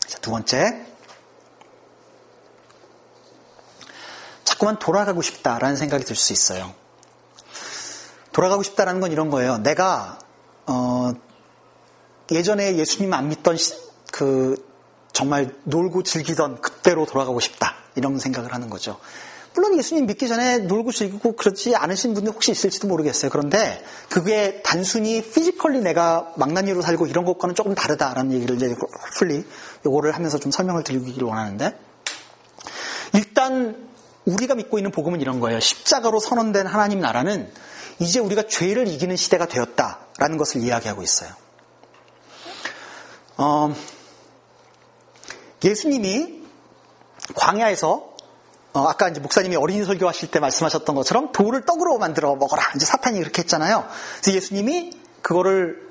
[0.08, 0.86] 자, 두 번째.
[4.46, 6.74] 자꾸만 돌아가고 싶다라는 생각이 들 수 있어요.
[8.32, 9.58] 돌아가고 싶다라는 건 이런 거예요.
[9.58, 10.20] 내가
[10.68, 11.12] 어,
[12.32, 13.74] 예전에 예수님 안 믿던 시,
[14.14, 14.69] 그
[15.14, 19.00] 정말 놀고 즐기던 그때로 돌아가고 싶다 이런 생각을 하는 거죠.
[19.56, 23.32] 물론 예수님 믿기 전에 놀고 즐기고 그렇지 않으신 분들 혹시 있을지도 모르겠어요.
[23.32, 28.74] 그런데 그게 단순히 physically 내가 망나니로 살고 이런 것과는 조금 다르다라는 얘기를 이제
[29.18, 29.44] fully
[29.86, 31.78] 요거를 하면서 좀 설명을 드리기를 원하는데
[33.14, 33.90] 일단
[34.26, 35.60] 우리가 믿고 있는 복음은 이런 거예요.
[35.60, 37.52] 십자가로 선언된 하나님 나라는
[38.00, 41.32] 이제 우리가 죄를 이기는 시대가 되었다라는 것을 이야기하고 있어요.
[43.38, 43.74] 어,
[45.64, 46.44] 예수님이
[47.36, 48.10] 광야에서
[48.74, 52.62] 어, 아까 이제 목사님이 어린이 설교하실 때 말씀하셨던 것처럼 돌을 떡으로 만들어 먹어라.
[52.76, 53.88] 이제 사탄이 그렇게 했잖아요.
[54.22, 54.92] 그래서 예수님이
[55.22, 55.90] 그거를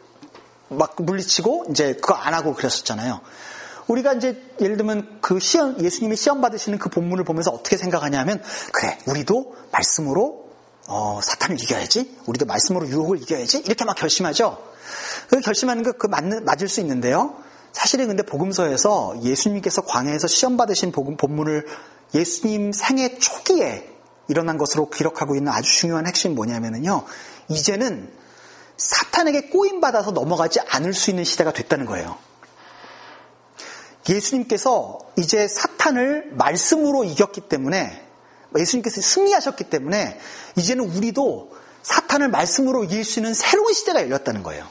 [0.68, 3.20] 막 물리치고 이제 그거 안 하고 그랬었잖아요.
[3.88, 8.98] 우리가 이제 예를 들면 그 시험, 예수님이 시험 받으시는 그 본문을 보면서 어떻게 생각하냐면, 그래,
[9.06, 10.50] 우리도 말씀으로,
[10.86, 12.18] 어, 사탄을 이겨야지.
[12.26, 13.60] 우리도 말씀으로 유혹을 이겨야지.
[13.60, 14.62] 이렇게 막 결심하죠.
[15.28, 17.34] 그 결심하는 거 그 맞는, 맞을 수 있는데요.
[17.78, 21.64] 사실은 근데 복음서에서 예수님께서 광야에서 시험 받으신 복음 본문을
[22.12, 23.88] 예수님 생애 초기에
[24.26, 27.04] 일어난 것으로 기록하고 있는 아주 중요한 핵심이 뭐냐면요.
[27.48, 28.12] 이제는
[28.76, 32.18] 사탄에게 꼬임 받아서 넘어가지 않을 수 있는 시대가 됐다는 거예요.
[34.08, 38.04] 예수님께서 이제 사탄을 말씀으로 이겼기 때문에
[38.58, 40.18] 예수님께서 승리하셨기 때문에
[40.56, 41.52] 이제는 우리도
[41.84, 44.66] 사탄을 말씀으로 이길 수 있는 새로운 시대가 열렸다는 거예요.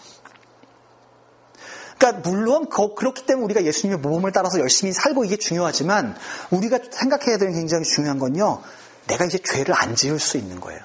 [1.98, 6.16] 그러니까 물론 그렇기 때문에 우리가 예수님의 모범을 따라서 열심히 살고 이게 중요하지만
[6.52, 8.62] 우리가 생각해야 되는 굉장히 중요한 건요.
[9.08, 10.80] 내가 이제 죄를 안 지을 수 있는 거예요.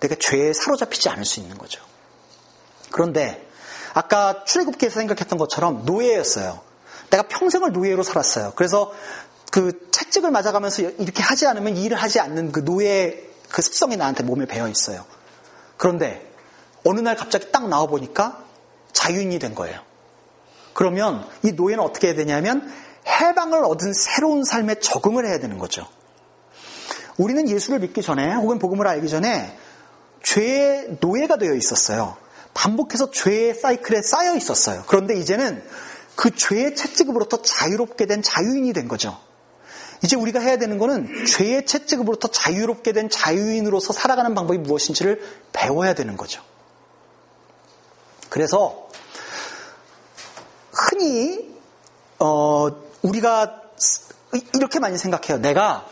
[0.00, 1.82] 내가 죄에 사로잡히지 않을 수 있는 거죠.
[2.90, 3.46] 그런데
[3.92, 6.60] 아까 출애굽기에서 생각했던 것처럼 노예였어요.
[7.10, 8.52] 내가 평생을 노예로 살았어요.
[8.56, 8.92] 그래서
[9.50, 14.46] 그 채찍을 맞아가면서 이렇게 하지 않으면 일을 하지 않는 그 노예 그 습성이 나한테 몸에
[14.46, 15.04] 배어 있어요.
[15.76, 16.32] 그런데
[16.84, 18.43] 어느 날 갑자기 딱 나와 보니까
[18.94, 19.78] 자유인이 된 거예요.
[20.72, 22.72] 그러면 이 노예는 어떻게 해야 되냐면
[23.06, 25.86] 해방을 얻은 새로운 삶에 적응을 해야 되는 거죠.
[27.18, 29.56] 우리는 예수를 믿기 전에 혹은 복음을 알기 전에
[30.22, 32.16] 죄의 노예가 되어 있었어요.
[32.54, 34.84] 반복해서 죄의 사이클에 쌓여 있었어요.
[34.86, 35.62] 그런데 이제는
[36.16, 39.18] 그 죄의 채찍으로부터 자유롭게 된 자유인이 된 거죠.
[40.02, 45.20] 이제 우리가 해야 되는 것은 죄의 채찍으로부터 자유롭게 된 자유인으로서 살아가는 방법이 무엇인지를
[45.52, 46.42] 배워야 되는 거죠.
[48.28, 48.83] 그래서
[50.74, 51.54] 흔히
[52.18, 52.68] 어,
[53.02, 53.62] 우리가
[54.54, 55.38] 이렇게 많이 생각해요.
[55.40, 55.86] 내가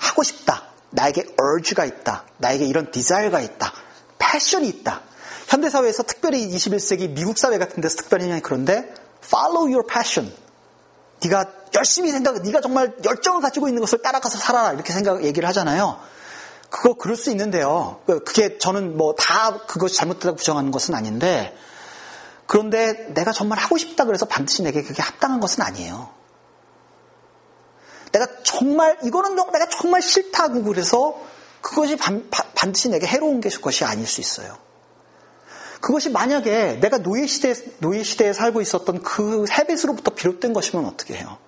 [0.00, 0.64] 하고 싶다.
[0.90, 2.24] 나에게 urge가 있다.
[2.38, 3.72] 나에게 이런 desire가 있다.
[4.18, 5.00] 패션이 있다.
[5.48, 8.94] 현대 사회에서 특별히 21세기 미국 사회 같은 데서 특별히 그런데
[9.24, 10.34] follow your passion.
[11.24, 11.44] 네가
[11.74, 15.98] 열심히 생각, 네가 정말 열정을 가지고 있는 것을 따라가서 살아라 이렇게 생각 얘기를 하잖아요.
[16.68, 18.00] 그거 그럴 수 있는데요.
[18.06, 21.56] 그게 저는 뭐 다 그것이 잘못되다고 부정하는 것은 아닌데
[22.52, 26.12] 그런데 내가 정말 하고 싶다 그래서 반드시 내게 그게 합당한 것은 아니에요.
[28.12, 31.18] 내가 정말 이거는 내가 정말 싫다고 그래서
[31.62, 34.58] 그것이 반, 반드시 내게 해로운 것이 아닐 수 있어요.
[35.80, 41.38] 그것이 만약에 내가 노예 시대 노예 시대에 살고 있었던 그 헤빗으로부터 비롯된 것이면 어떻게 해요?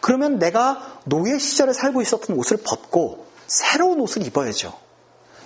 [0.00, 4.85] 그러면 내가 노예 시절에 살고 있었던 옷을 벗고 새로운 옷을 입어야죠.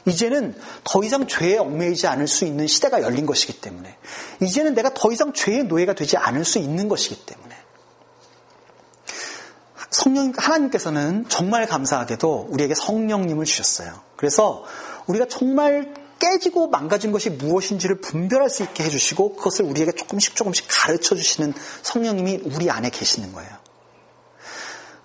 [0.06, 3.96] 이제는 더 이상 죄에 얽매이지 않을 수 있는 시대가 열린 것이기 때문에
[4.40, 7.56] 이제는 내가 더 이상 죄의 노예가 되지 않을 수 있는 것이기 때문에
[9.90, 14.00] 성령 하나님께서는 정말 감사하게도 우리에게 성령님을 주셨어요.
[14.16, 14.64] 그래서
[15.06, 21.16] 우리가 정말 깨지고 망가진 것이 무엇인지를 분별할 수 있게 해주시고 그것을 우리에게 조금씩 조금씩 가르쳐
[21.16, 23.50] 주시는 성령님이 우리 안에 계시는 거예요.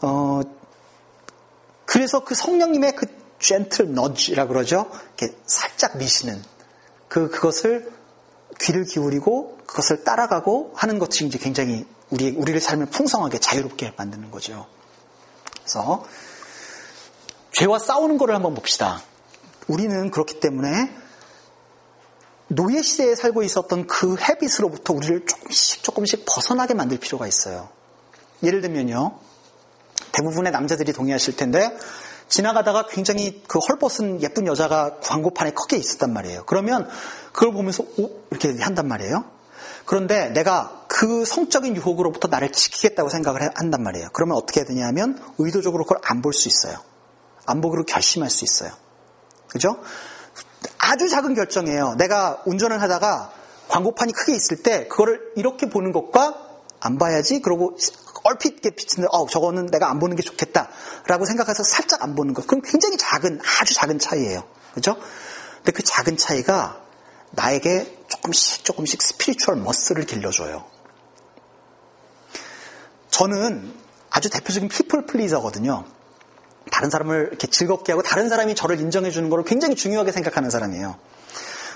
[0.02, 0.42] 어,
[1.86, 4.90] 그래서 그 성령님의 그 gentle nudge라고 그러죠.
[5.18, 6.42] 이렇게 살짝 미시는
[7.08, 7.92] 그, 그것을
[8.60, 14.68] 귀를 기울이고 그것을 따라가고 하는 것이 이제 굉장히 우리, 우리를 삶을 풍성하게 자유롭게 만드는 거죠.
[15.62, 16.06] 그래서
[17.52, 19.02] 죄와 싸우는 것을 한번 봅시다.
[19.68, 20.96] 우리는 그렇기 때문에
[22.48, 27.70] 노예 시대에 살고 있었던 그 헤빗으로부터 우리를 조금씩 조금씩 벗어나게 만들 필요가 있어요.
[28.44, 29.20] 예를 들면요.
[30.12, 31.76] 대부분의 남자들이 동의하실 텐데
[32.28, 36.44] 지나가다가 굉장히 그 헐벗은 예쁜 여자가 광고판에 크게 있었단 말이에요.
[36.46, 36.90] 그러면
[37.32, 39.26] 그걸 보면서 오 이렇게 한단 말이에요.
[39.86, 44.10] 그런데 내가 그 성적인 유혹으로부터 나를 지키겠다고 생각을 한단 말이에요.
[44.14, 46.78] 그러면 어떻게 해야 되냐 하면 의도적으로 그걸 안 볼 수 있어요.
[47.46, 48.72] 안 보기로 결심할 수 있어요.
[49.48, 49.78] 그죠?
[50.80, 51.96] 아주 작은 결정이에요.
[51.98, 53.32] 내가 운전을 하다가
[53.68, 56.45] 광고판이 크게 있을 때 그거를 이렇게 보는 것과
[56.86, 57.78] 안 봐야지 그러고
[58.24, 62.48] 얼핏 이렇게 비치는데 어 저거는 내가 안 보는 게 좋겠다라고 생각해서 살짝 안 보는 것
[62.48, 64.44] 그럼 굉장히 작은 아주 작은 차이예요.
[64.74, 64.98] 그죠?
[65.58, 66.82] 근데 그 작은 차이가
[67.32, 70.66] 나에게 조금씩 조금씩 spiritual muscle을 길러줘요.
[73.10, 73.74] 저는
[74.10, 75.86] 아주 대표적인 피플 플리저거든요.
[76.72, 80.98] 다른 사람을 이렇게 즐겁게 하고 다른 사람이 저를 인정해 주는 걸 굉장히 중요하게 생각하는 사람이에요.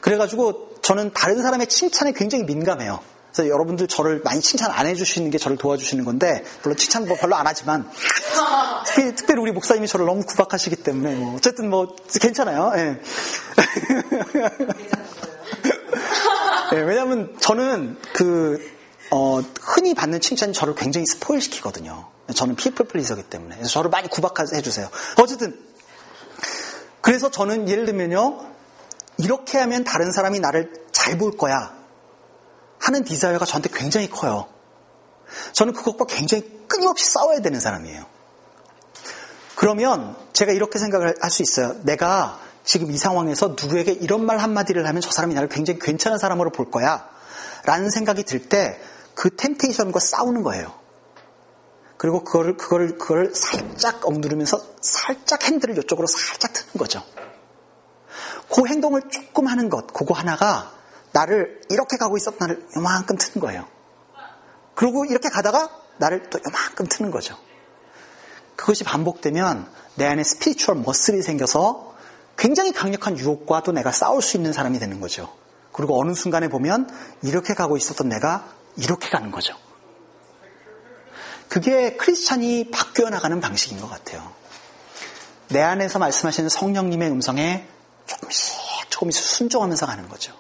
[0.02, 3.00] 그래가지고 저는 다른 사람의 칭찬에 굉장히 민감해요.
[3.40, 7.38] 그래서 여러분들 저를 많이 칭찬 안 해주시는 게 저를 도와주시는 건데 물론 칭찬 뭐 별로
[7.38, 7.90] 안 하지만
[8.86, 12.74] 특별히, 특별히 우리 목사님이 저를 너무 구박하시기 때문에 뭐 어쨌든 뭐 괜찮아요.
[12.76, 13.00] 예.
[16.74, 18.60] 예, 왜냐하면 저는 그
[19.12, 22.10] 어, 흔히 받는 칭찬이 저를 굉장히 spoil 시키거든요.
[22.36, 23.56] 저는 people pleaser기 때문에.
[23.56, 24.90] 그래서 저를 많이 구박해 주세요.
[25.18, 25.58] 어쨌든
[27.00, 28.50] 그래서 저는 예를 들면요.
[29.18, 31.79] 이렇게 하면 다른 사람이 나를 잘 볼 거야.
[32.80, 34.48] 하는 desire가 저한테 굉장히 커요.
[35.54, 38.06] 저는 그것과 굉장히 끊임없이 싸워야 되는 사람이에요.
[39.56, 41.76] 그러면 제가 이렇게 생각을 할 수 있어요.
[41.84, 46.52] 내가 지금 이 상황에서 누구에게 이런 말 한마디를 하면 저 사람이 나를 굉장히 괜찮은 사람으로
[46.52, 47.10] 볼 거야.
[47.66, 48.80] 라는 생각이 들 때
[49.20, 50.74] 그 temptation과 싸우는 거예요.
[51.98, 57.04] 그리고 그거를, 그거를, 그거를 살짝 억누르면서 살짝 핸들을 이쪽으로 살짝 트는 거죠.
[58.50, 60.72] 그 행동을 조금 하는 것, 그거 하나가
[61.12, 63.68] 나를 이렇게 가고 있었던 나를 요만큼 트는 거예요.
[64.76, 67.38] 그리고 이렇게 가다가 나를 또 요만큼 트는 거죠.
[68.56, 71.96] 그것이 반복되면 내 안에 spiritual muscle이 생겨서
[72.38, 75.34] 굉장히 강력한 유혹과도 내가 싸울 수 있는 사람이 되는 거죠.
[75.72, 76.90] 그리고 어느 순간에 보면
[77.22, 79.54] 이렇게 가고 있었던 내가 이렇게 가는 거죠.
[81.50, 84.32] 그게 크리스찬이 바뀌어 나가는 방식인 것 같아요.
[85.50, 87.68] 내 안에서 말씀하시는 성령님의 음성에
[88.06, 88.56] 조금씩
[88.90, 90.34] 조금씩 순종하면서 가는 거죠.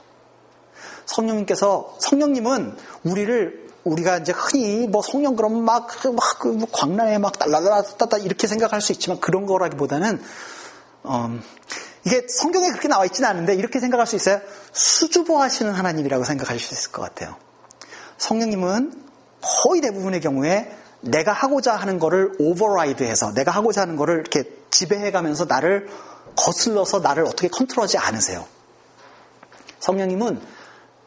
[1.10, 8.48] 성령님께서 성령님은 우리를 우리가 이제 흔히 뭐 성령 그러면 막막 그 광란에 막 달라달라따다 이렇게
[8.48, 10.22] 생각할 수 있지만 그런 거라기보다는
[11.06, 11.42] 음,
[12.06, 14.42] 이게 성경에 그렇게 나와 있지는 않은데 이렇게 생각할 수 있어요.
[14.72, 17.36] 수주보하시는 하나님이라고 생각할 수 있을 것 같아요.
[18.18, 18.94] 성령님은
[19.42, 25.88] 거의 대부분의 경우에 내가 하고자 하는 거를 오버라이드해서 내가 하고자 하는 거를 이렇게 지배해가면서 나를
[26.36, 28.46] 거슬러서 나를 어떻게 컨트롤하지 않으세요.
[29.80, 30.59] 성령님은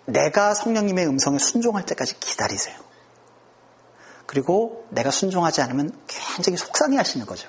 [0.07, 2.77] 내가 성령님의 음성에 순종할 때까지 기다리세요.
[4.27, 7.49] 그리고 내가 순종하지 않으면 굉장히 속상해 하시는 거죠.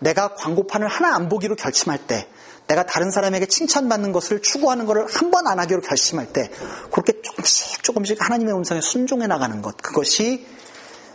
[0.00, 2.28] 내가 광고판을 하나 안 보기로 결심할 때,
[2.66, 6.50] 내가 다른 사람에게 칭찬받는 것을 추구하는 것을 한 번 안 하기로 결심할 때,
[6.90, 10.46] 그렇게 조금씩 조금씩 하나님의 음성에 순종해 나가는 것, 그것이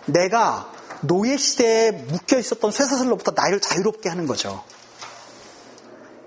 [0.06, 4.64] 내가 노예 시대에 묶여 있었던 쇠사슬로부터 나를 자유롭게 하는 거죠.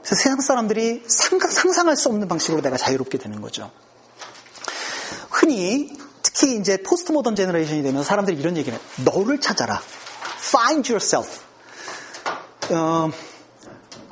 [0.06, 3.70] 그래서 세상 사람들이 상상, 상상할 수 없는 방식으로 내가 자유롭게 되는 거죠.
[5.30, 5.92] 흔히
[6.22, 8.86] 특히 이제 post modern generation이 되면서 사람들이 이런 얘기를 해요.
[9.04, 9.80] 너를 찾아라.
[10.38, 11.40] Find yourself.
[12.70, 13.10] 어,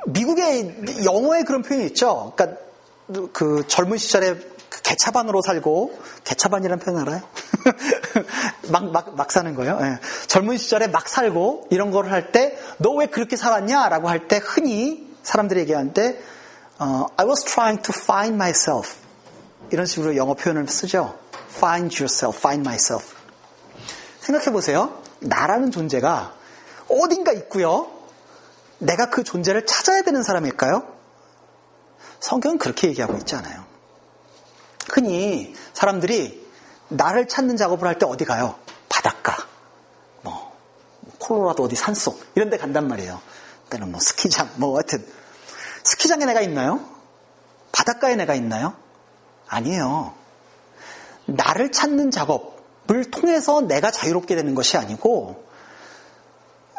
[0.07, 2.33] 미국의 영어에 그런 표현이 있죠.
[2.35, 2.61] 그러니까
[3.31, 4.35] 그 젊은 시절에
[4.69, 7.21] 그 개차반으로 살고 개차반이라는 표현 알아요?
[8.69, 9.79] 막, 막, 막 사는 거예요.
[9.79, 9.97] 네.
[10.27, 13.87] 젊은 시절에 막 살고 이런 걸 할 때 너 왜 그렇게 살았냐?
[13.89, 16.19] 라고 할 때 흔히 사람들이 얘기할 때
[16.77, 18.95] 어, I was trying to find myself
[19.71, 21.17] 이런 식으로 영어 표현을 쓰죠.
[21.55, 23.15] Find yourself, find myself.
[24.19, 25.01] 생각해 보세요.
[25.19, 26.33] 나라는 존재가
[26.89, 27.91] 어딘가 있고요.
[28.77, 30.85] 내가 그 존재를 찾아야 되는 사람일까요?
[32.19, 33.65] 성경은 그렇게 얘기하고 있지 않아요.
[34.89, 36.45] 흔히 사람들이
[36.89, 38.55] 나를 찾는 작업을 할 때 어디 가요?
[38.89, 39.37] 바닷가,
[40.21, 40.55] 뭐
[41.19, 43.19] 콜로라도 어디 산속 이런 데 간단 말이에요.
[43.75, 45.05] 때는 뭐 스키장, 뭐 하여튼
[45.83, 46.83] 스키장에 내가 있나요?
[47.71, 48.73] 바닷가에 내가 있나요?
[49.47, 50.13] 아니에요.
[51.25, 55.43] 나를 찾는 작업을 통해서 내가 자유롭게 되는 것이 아니고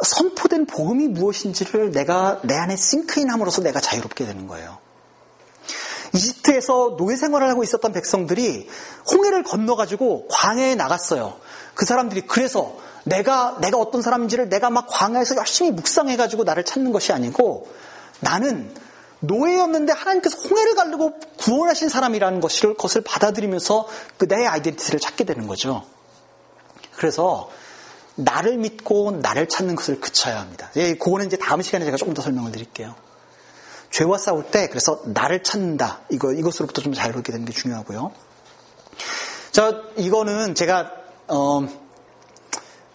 [0.02, 4.78] 선포된 복음이 무엇인지를 내가 내 안에 싱크인함으로써 내가 자유롭게 되는 거예요.
[6.14, 8.68] 이집트에서 노예 생활을 하고 있었던 백성들이
[9.12, 11.38] 홍해를 건너가지고 광야에 나갔어요.
[11.74, 12.76] 그 사람들이 그래서
[13.06, 17.68] 내가 내가 어떤 사람인지를 내가 막 광야에서 열심히 묵상해가지고 나를 찾는 것이 아니고
[18.18, 18.74] 나는
[19.20, 23.86] 노예였는데 하나님께서 홍해를 가르고 구원하신 사람이라는 것을, 것을 받아들이면서
[24.18, 25.84] 그내 아이덴티티를 찾게 되는 거죠.
[26.96, 27.48] 그래서
[28.16, 30.70] 나를 믿고 나를 찾는 것을 그쳐야 합니다.
[30.76, 32.94] 예, 그거는 이제 다음 시간에 제가 조금 더 설명을 드릴게요.
[33.90, 36.00] 죄와 싸울 때 그래서 나를 찾는다.
[36.10, 38.10] 이거 이것으로부터 좀 자유롭게 되는 게 중요하고요.
[39.52, 40.90] 저 이거는 제가
[41.28, 41.85] 어,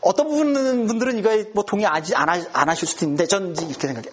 [0.02, 2.30] 어떤 부분 분들은 이거 뭐 동의하지 안,
[2.70, 4.12] 하실 수도 있는데 전 이렇게 생각해요.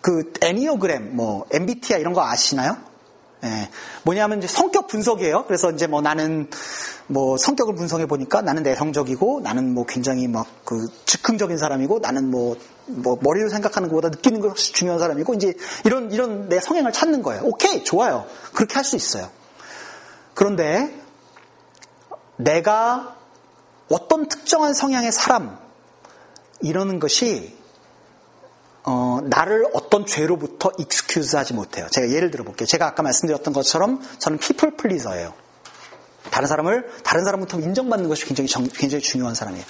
[0.00, 2.76] 그 애니어그램, 뭐 MBTI 이런 거 아시나요?
[3.44, 3.68] 예,
[4.04, 5.44] 뭐냐면 이제 성격 분석이에요.
[5.46, 6.48] 그래서 이제 뭐 나는
[7.06, 12.56] 뭐 성격을 분석해 보니까 나는 내성적이고 나는 뭐 굉장히 막 그 즉흥적인 사람이고 나는 뭐,
[12.86, 15.54] 뭐 머리로 생각하는 것보다 느끼는 게 훨씬 중요한 사람이고 이제
[15.84, 17.42] 이런 이런 내 성향을 찾는 거예요.
[17.44, 18.26] 오케이 좋아요.
[18.52, 19.30] 그렇게 할 수 있어요.
[20.34, 20.94] 그런데
[22.36, 23.16] 내가
[23.90, 25.58] 어떤 특정한 성향의 사람
[26.60, 27.56] 이러는 것이
[28.84, 31.86] 어, 나를 어떤 죄로부터 excuse 하지 못해요.
[31.90, 32.66] 제가 예를 들어 볼게요.
[32.66, 35.32] 제가 아까 말씀드렸던 것처럼 저는 people pleaser예요.
[36.30, 39.64] 다른 사람을 다른 사람부터 인정받는 것이 굉장히 정, 굉장히 중요한 사람이에요.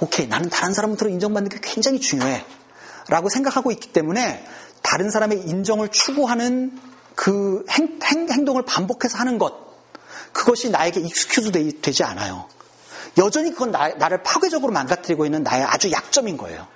[0.00, 2.44] 오케이, 나는 다른 사람부터 인정받는 게 굉장히 중요해.
[3.08, 4.46] 라고 생각하고 있기 때문에
[4.82, 6.78] 다른 사람의 인정을 추구하는
[7.16, 9.52] 그 행, 행 동을 반복해서 하는 것
[10.32, 12.48] 그것이 나에게 excuse 되지 않아요.
[13.18, 16.66] 여전히 그건 나, 나를 파괴적으로 망가뜨리고 있는 나의 아주 약점인 거예요.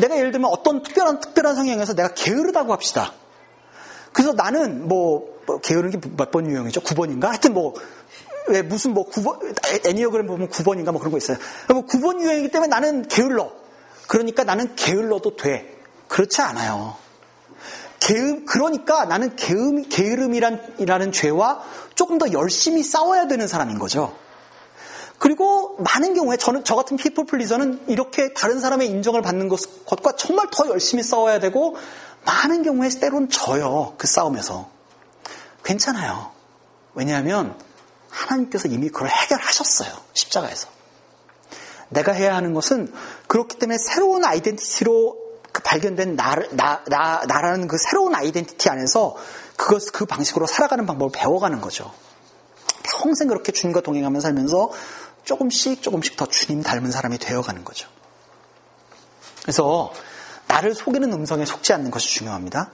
[0.00, 3.12] 내가 예를 들면 어떤 특별한 특별한 성향에서 내가 게으르다고 합시다.
[4.12, 6.80] 그래서 나는 뭐, 뭐 게으른 게 몇 번 유형이죠?
[6.80, 7.26] 9번인가?
[7.28, 7.74] 하여튼 뭐,
[8.48, 11.36] 왜 무슨 뭐 9번, 애니어그램 보면 9번인가 뭐 그런 거 있어요.
[11.68, 13.50] 뭐 9번 유형이기 때문에 나는 게을러.
[14.06, 15.78] 그러니까 나는 게을러도 돼.
[16.08, 16.96] 그렇지 않아요.
[18.00, 21.62] 게음, 그러니까 나는 게음, 게으름이라는 죄와
[21.94, 24.14] 조금 더 열심히 싸워야 되는 사람인 거죠.
[25.22, 30.16] 그리고 많은 경우에 저는 저 같은 피플 플리저는 이렇게 다른 사람의 인정을 받는 것, 것과
[30.16, 31.76] 정말 더 열심히 싸워야 되고
[32.24, 33.94] 많은 경우에 때론 져요.
[33.98, 34.68] 그 싸움에서.
[35.62, 36.32] 괜찮아요.
[36.94, 37.56] 왜냐하면
[38.10, 39.92] 하나님께서 이미 그걸 해결하셨어요.
[40.12, 40.66] 십자가에서.
[41.90, 42.92] 내가 해야 하는 것은
[43.28, 45.18] 그렇기 때문에 새로운 identity로
[45.52, 49.14] 그 발견된 나, 나, 나, 나라는 그 새로운 identity 안에서
[49.56, 51.92] 그것, 그 방식으로 살아가는 방법을 배워가는 거죠.
[52.82, 54.70] 평생 그렇게 주님과 동행하면서 살면서
[55.24, 57.88] 조금씩 조금씩 더 주님 닮은 사람이 되어가는 거죠.
[59.42, 59.92] 그래서
[60.48, 62.70] 나를 속이는 음성에 속지 않는 것이 중요합니다.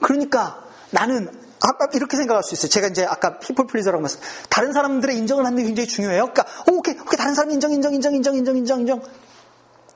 [0.00, 1.28] 그러니까 나는
[1.60, 2.68] 아까 이렇게 생각할 수 있어요.
[2.68, 4.20] 제가 이제 아까 people pleaser라고 말씀.
[4.48, 6.32] 다른 사람들의 인정을 하는 게 굉장히 중요해요.
[6.32, 9.02] 그러니까 오 케이 오케이 다른 사람 인정 인정 인정 인정 인정 인정 인정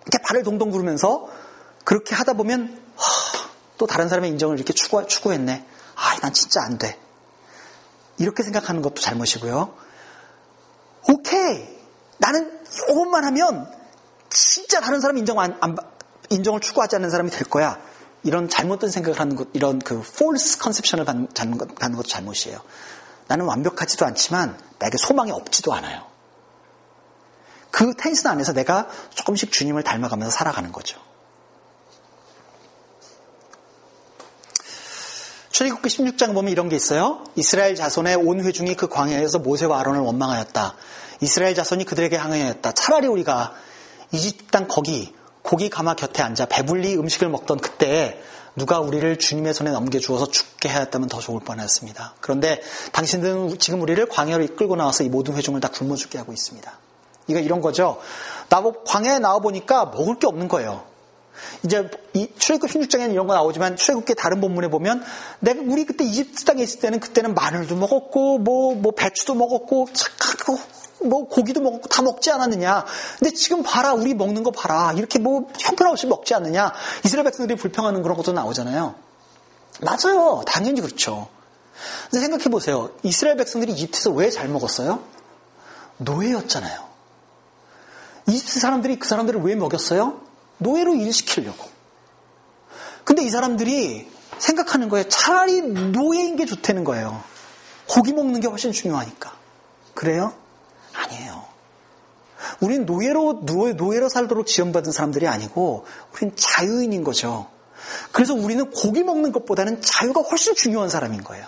[0.02, 1.28] 이렇게 발을 동동 구르면서
[1.84, 5.66] 그렇게 하다 보면 하, 또 다른 사람의 인정을 이렇게 추구, 추구했네.
[5.94, 6.98] 아, 난 진짜 안 돼.
[8.18, 9.74] 이렇게 생각하는 것도 잘못이고요.
[11.08, 11.68] 오케이.
[12.18, 13.70] 나는 이것만 하면
[14.30, 15.76] 진짜 다른 사람 인정 안, 안,
[16.30, 17.78] 인정을 추구하지 않는 사람이 될 거야.
[18.24, 22.60] 이런 잘못된 생각을 하는 것, 이런 그 false conception을 받는, 받는 것도 잘못이에요.
[23.26, 26.06] 나는 완벽하지도 않지만 나에게 소망이 없지도 않아요.
[27.70, 31.00] 그 텐션 안에서 내가 조금씩 주님을 닮아가면서 살아가는 거죠.
[35.50, 37.24] 출애굽기 16장 보면 이런 게 있어요.
[37.36, 40.74] 이스라엘 자손의 온 회중이 그 광야에서 모세와 아론을 원망하였다.
[41.22, 42.72] 이스라엘 자손이 그들에게 항의하였다.
[42.72, 43.54] 차라리 우리가
[44.10, 48.20] 이집트 땅 거기 고기 가마 곁에 앉아 배불리 음식을 먹던 그때에
[48.54, 52.16] 누가 우리를 주님의 손에 넘겨주어서 죽게 하였다면 더 좋을 뻔했습니다.
[52.20, 52.60] 그런데
[52.92, 56.70] 당신들은 지금 우리를 광야로 이끌고 나와서 이 모든 회중을 다 굶어 죽게 하고 있습니다.
[57.28, 58.00] 이거 이런 거죠.
[58.48, 60.84] 나보 광야에 나와 보니까 먹을 게 없는 거예요.
[61.64, 65.02] 이제 이 출애굽 16장에는 이런 거 나오지만 출애굽기 다른 본문에 보면
[65.40, 70.58] 내가 우리 그때 이집트 땅에 있을 때는 그때는 마늘도 먹었고 뭐뭐 뭐 배추도 먹었고 착하고
[71.02, 72.84] 뭐 고기도 먹었고 다 먹지 않았느냐.
[73.18, 76.72] 근데 지금 봐라 우리 먹는 거 봐라 이렇게 뭐 형편없이 먹지 않느냐.
[77.04, 78.94] 이스라엘 백성들이 불평하는 그런 것도 나오잖아요.
[79.80, 80.42] 맞아요.
[80.46, 81.28] 당연히 그렇죠.
[82.10, 82.90] 근데 생각해 보세요.
[83.02, 85.02] 이스라엘 백성들이 이집트에서 왜 잘 먹었어요?
[85.98, 86.92] 노예였잖아요.
[88.28, 90.20] 이집트 사람들이 그 사람들을 왜 먹였어요?
[90.58, 91.68] 노예로 일시키려고.
[93.04, 95.08] 근데 이 사람들이 생각하는 거예요.
[95.08, 97.22] 차라리 노예인 게 좋다는 거예요.
[97.88, 99.32] 고기 먹는 게 훨씬 중요하니까.
[99.94, 100.32] 그래요?
[100.94, 101.44] 아니에요.
[102.60, 105.84] 우린 노예로, 노예, 노예로 살도록 지원받은 사람들이 아니고,
[106.14, 107.48] 우린 자유인인 거죠.
[108.12, 111.46] 그래서 우리는 고기 먹는 것보다는 자유가 훨씬 중요한 사람인 거예요.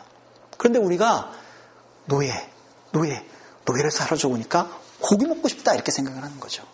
[0.57, 1.33] 그런데 우리가
[2.07, 2.33] 노예,
[2.93, 3.25] 노예,
[3.65, 4.71] 노예를 살아줘 보니까
[5.01, 6.65] 고기 먹고 싶다 이렇게 생각을 하는 거죠.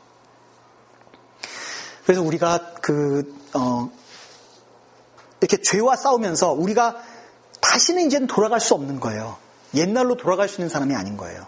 [2.04, 3.90] 그래서 우리가 그, 어,
[5.40, 6.96] 이렇게 죄와 싸우면서 우리가
[7.60, 9.36] 다시는 이제는 돌아갈 수 없는 거예요.
[9.74, 11.46] 옛날로 돌아갈 수 있는 사람이 아닌 거예요.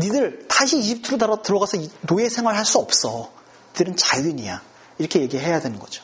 [0.00, 3.30] 니들 다시 이집트로 들어가서 노예 생활 할 수 없어.
[3.72, 4.62] 니들은 자유인이야.
[4.98, 6.02] 이렇게 얘기해야 되는 거죠.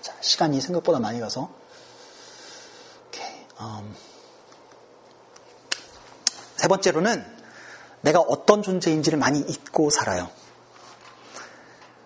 [0.00, 1.50] 자, 시간이 생각보다 많이 가서.
[3.60, 3.94] 음.
[6.56, 7.24] 세 번째로는
[8.02, 10.30] 내가 어떤 존재인지를 많이 잊고 살아요.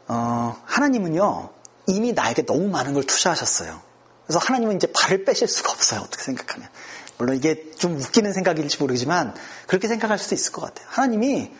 [0.08, 1.50] 어, 하나님은요,
[1.86, 3.80] 이미 나에게 너무 많은 걸 투자하셨어요.
[4.26, 6.00] 그래서 하나님은 이제 발을 빼실 수가 없어요.
[6.00, 6.68] 어떻게 생각하면.
[7.18, 9.34] 물론 이게 좀 웃기는 생각일지 모르지만
[9.66, 10.86] 그렇게 생각할 수도 있을 것 같아요.
[10.90, 11.52] 하나님이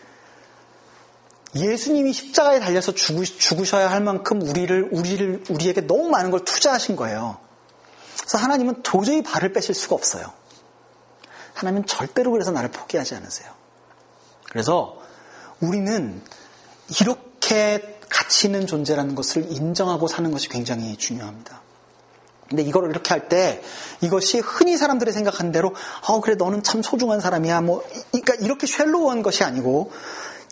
[1.55, 7.39] 예수님이 십자가에 달려서 죽으, 셔야할 만큼 우리를, 우리를, 우리에게 너무 많은 걸 투자하신 거예요.
[8.19, 10.33] 그래서 하나님은 도저히 발을 빼실 수가 없어요.
[11.55, 13.53] 하나님은 절대로 그래서 나를 포기하지 않으세요.
[14.51, 15.01] 그래서
[15.61, 16.21] 우리는
[17.01, 21.64] 이렇게 가치 있는 존재라는 것을 인정하고 사는 것이 굉장히 중요합니다.
[22.49, 23.63] 근데 이걸 이렇게 할 때
[24.01, 25.75] 이것이 흔히 사람들이 생각한 대로
[26.07, 27.83] 어 그래 너는 참 소중한 사람이야 뭐
[28.13, 29.91] 그러니까 이렇게 쉘로우한 것이 아니고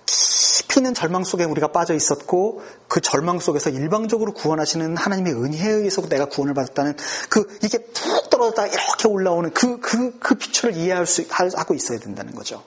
[0.07, 6.01] 깊이 있는 절망 속에 우리가 빠져 있었고 그 절망 속에서 일방적으로 구원하시는 하나님의 은혜에 의해서
[6.09, 6.97] 내가 구원을 받았다는
[7.29, 12.35] 그 이게 푹 떨어졌다 이렇게 올라오는 그 그그 그 비추를 이해할 수 하고 있어야 된다는
[12.35, 12.63] 거죠.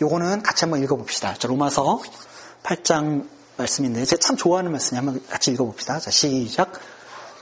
[0.00, 1.34] 요거는 같이 한번 읽어봅시다.
[1.34, 2.02] 자, 로마서
[2.62, 6.00] 8장 말씀인데 제가 참 좋아하는 말씀이 한번 같이 읽어봅시다.
[6.00, 6.72] 자 시작.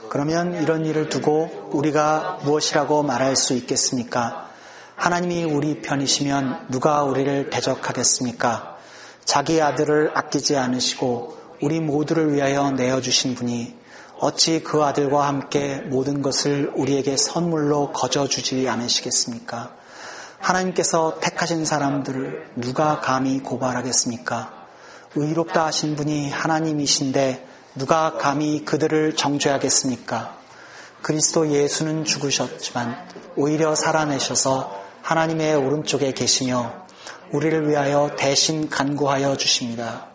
[0.09, 4.49] 그러면 이런 일을 두고 우리가 무엇이라고 말할 수 있겠습니까?
[4.95, 8.77] 하나님이 우리 편이시면 누가 우리를 대적하겠습니까?
[9.25, 13.75] 자기 아들을 아끼지 않으시고 우리 모두를 위하여 내어주신 분이
[14.19, 19.75] 어찌 그 아들과 함께 모든 것을 우리에게 선물로 거저주지 않으시겠습니까?
[20.39, 24.63] 하나님께서 택하신 사람들을 누가 감히 고발하겠습니까?
[25.15, 30.37] 의롭다 하신 분이 하나님이신데 누가 감히 그들을 정죄하겠습니까?
[31.01, 32.95] 그리스도 예수는 죽으셨지만
[33.35, 36.71] 오히려 살아내셔서 하나님의 오른쪽에 계시며
[37.31, 40.05] 우리를 위하여 대신 간구하여 주십니다.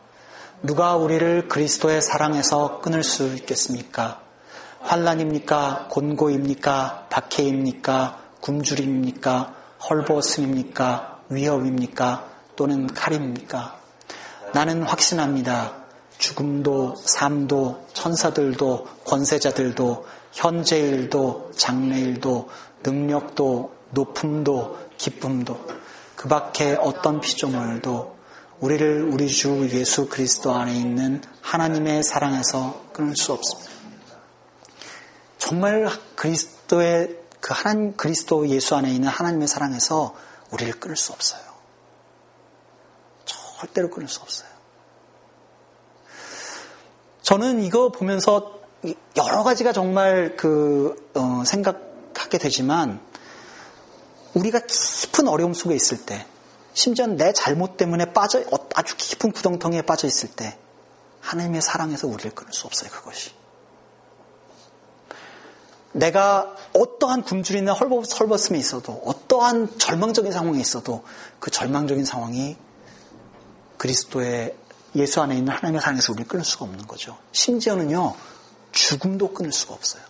[0.63, 4.21] 누가 우리를 그리스도의 사랑에서 끊을 수 있겠습니까?
[4.81, 5.89] 환란입니까?
[5.91, 7.09] 곤고입니까?
[7.11, 8.21] 박해입니까?
[8.41, 9.55] 굶주림입니까?
[9.91, 11.23] 헐벗음입니까?
[11.29, 12.25] 위협입니까?
[12.55, 13.81] 또는 칼입니까?
[14.55, 15.78] 나는 확신합니다.
[16.19, 22.49] 죽음도 삶도 천사들도 권세자들도 현재일도 장래일도
[22.83, 25.59] 능력도 높음도 기쁨도
[26.17, 28.19] 그 밖에 어떤 피조물도
[28.61, 33.71] 우리를 우리 주 예수 그리스도 안에 있는 하나님의 사랑에서 끊을 수 없습니다.
[35.39, 40.15] 정말 그리스도의 그 하나님 그리스도 예수 안에 있는 하나님의 사랑에서
[40.51, 41.43] 우리를 끊을 수 없어요.
[43.25, 44.48] 절대로 끊을 수 없어요.
[47.29, 48.59] 저는 이거 보면서
[49.15, 53.03] 여러 가지가 정말 그 어, 생각하게 되지만
[54.33, 56.27] 우리가 깊은 어려움 속에 있을 때,
[56.73, 60.57] 심지어 내 잘못 때문에 빠져 어, 아주 깊은 구덩텅이에 빠져 있을 때
[61.21, 62.89] 하나님의 사랑에서 우리를 끊을 수 없어요.
[62.91, 63.33] 그것이.
[65.93, 67.25] 내가 어떠한
[67.79, 71.05] 헐벗, 헐벗음에 있어도 어떠한 절망적인 상황에 있어도
[71.41, 72.57] 그 절망적인 상황이
[73.77, 74.57] 그리스도의
[74.97, 77.17] 예수 안에 있는 하나님의 사랑에서 우리를 끊을 수가 없는 거죠.
[77.33, 78.15] 심지어는요,
[78.73, 80.03] 죽음도 끊을 수가 없어요.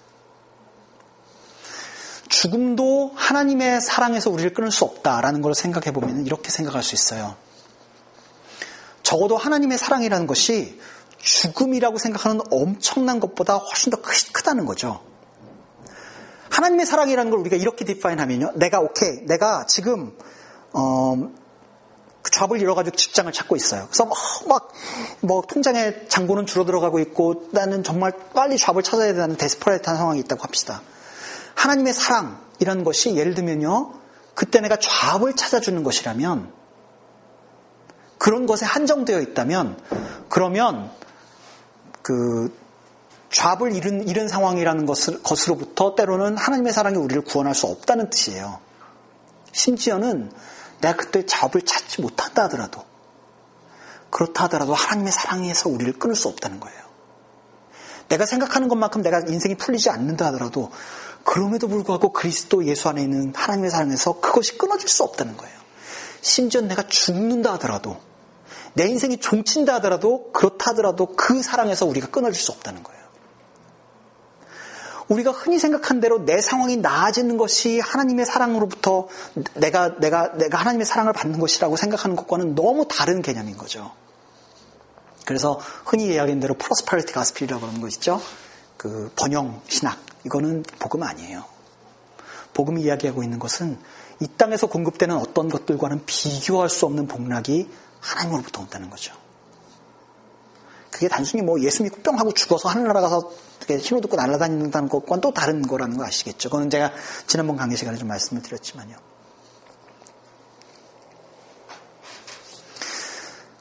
[2.28, 7.36] 죽음도 하나님의 사랑에서 우리를 끊을 수 없다라는 걸 생각해 보면 이렇게 생각할 수 있어요.
[9.02, 10.78] 적어도 하나님의 사랑이라는 것이
[11.18, 15.02] 죽음이라고 생각하는 엄청난 것보다 훨씬 더 크 다는 거죠.
[16.50, 18.52] 하나님의 사랑이라는 걸 우리가 이렇게 define 하면요.
[18.56, 20.16] 내가 오케이, 내가 지금
[20.72, 21.30] 어, 그
[22.30, 23.86] job을 잃어가지고 직장을 찾고 있어요.
[23.86, 24.10] 그래서
[24.46, 24.72] 막,
[25.20, 30.82] 뭐, 통장에 잔고는 줄어들어가고 있고, 나는 정말 빨리 job을 찾아야 되는 desperate한 상황이 있다고 합시다.
[31.54, 33.92] 하나님의 사랑이라는 것이 예를 들면요.
[34.34, 36.52] 그때 내가 좌합을 찾아주는 것이라면,
[38.18, 39.78] 그런 것에 한정되어 있다면,
[40.28, 40.90] 그러면,
[42.02, 42.56] 그,
[43.30, 48.60] 좌합을 잃은, 잃은 상황이라는 것을, 것으로부터 때로는 하나님의 사랑이 우리를 구원할 수 없다는 뜻이에요.
[49.52, 50.30] 심지어는
[50.80, 52.84] 내가 그때 잡을 찾지 못한다 하더라도
[54.10, 56.78] 그렇다 하더라도 하나님의 사랑에서 우리를 끊을 수 없다는 거예요.
[58.08, 60.70] 내가 생각하는 것만큼 내가 인생이 풀리지 않는다 하더라도
[61.24, 65.58] 그럼에도 불구하고 그리스도 예수 안에 있는 하나님의 사랑에서 그것이 끊어질 수 없다는 거예요.
[66.22, 67.98] 심지어 내가 죽는다 하더라도
[68.74, 72.97] 내 인생이 종친다 하더라도 그렇다 하더라도 그 사랑에서 우리가 끊어질 수 없다는 거예요.
[75.08, 79.08] 우리가 흔히 생각한 대로 내 상황이 나아지는 것이 하나님의 사랑으로부터
[79.54, 83.92] 내가 내가 내가 하나님의 사랑을 받는 것이라고 생각하는 것과는 너무 다른 개념인 거죠.
[85.24, 88.20] 그래서 흔히 이야기하는 대로 프로스퍼리티 가스필이라고 하는 거 있죠.
[88.76, 91.44] 그 번영 신학 이거는 복음 아니에요.
[92.54, 93.78] 복음이 이야기하고 있는 것은
[94.20, 99.14] 이 땅에서 공급되는 어떤 것들과는 비교할 수 없는 복락이 하나님으로부터 온다는 거죠.
[100.90, 103.30] 그게 단순히 뭐 예수 믿고 뿅 하고 죽어서 하늘나라 가서
[103.66, 106.48] 힘을 듣고 날아다닌다는 것과는 또 다른 거라는 거 아시겠죠?
[106.48, 106.92] 그거는 제가
[107.26, 108.96] 지난번 강의 시간에 좀 말씀을 드렸지만요.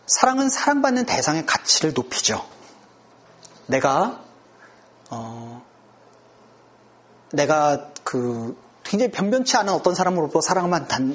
[0.07, 2.45] 사랑은 사랑받는 대상의 가치를 높이죠.
[3.67, 4.23] 내가
[5.09, 5.63] 어,
[7.33, 10.71] 내가 그 굉장히 변변치 않은 어떤 사람으로부터 사랑을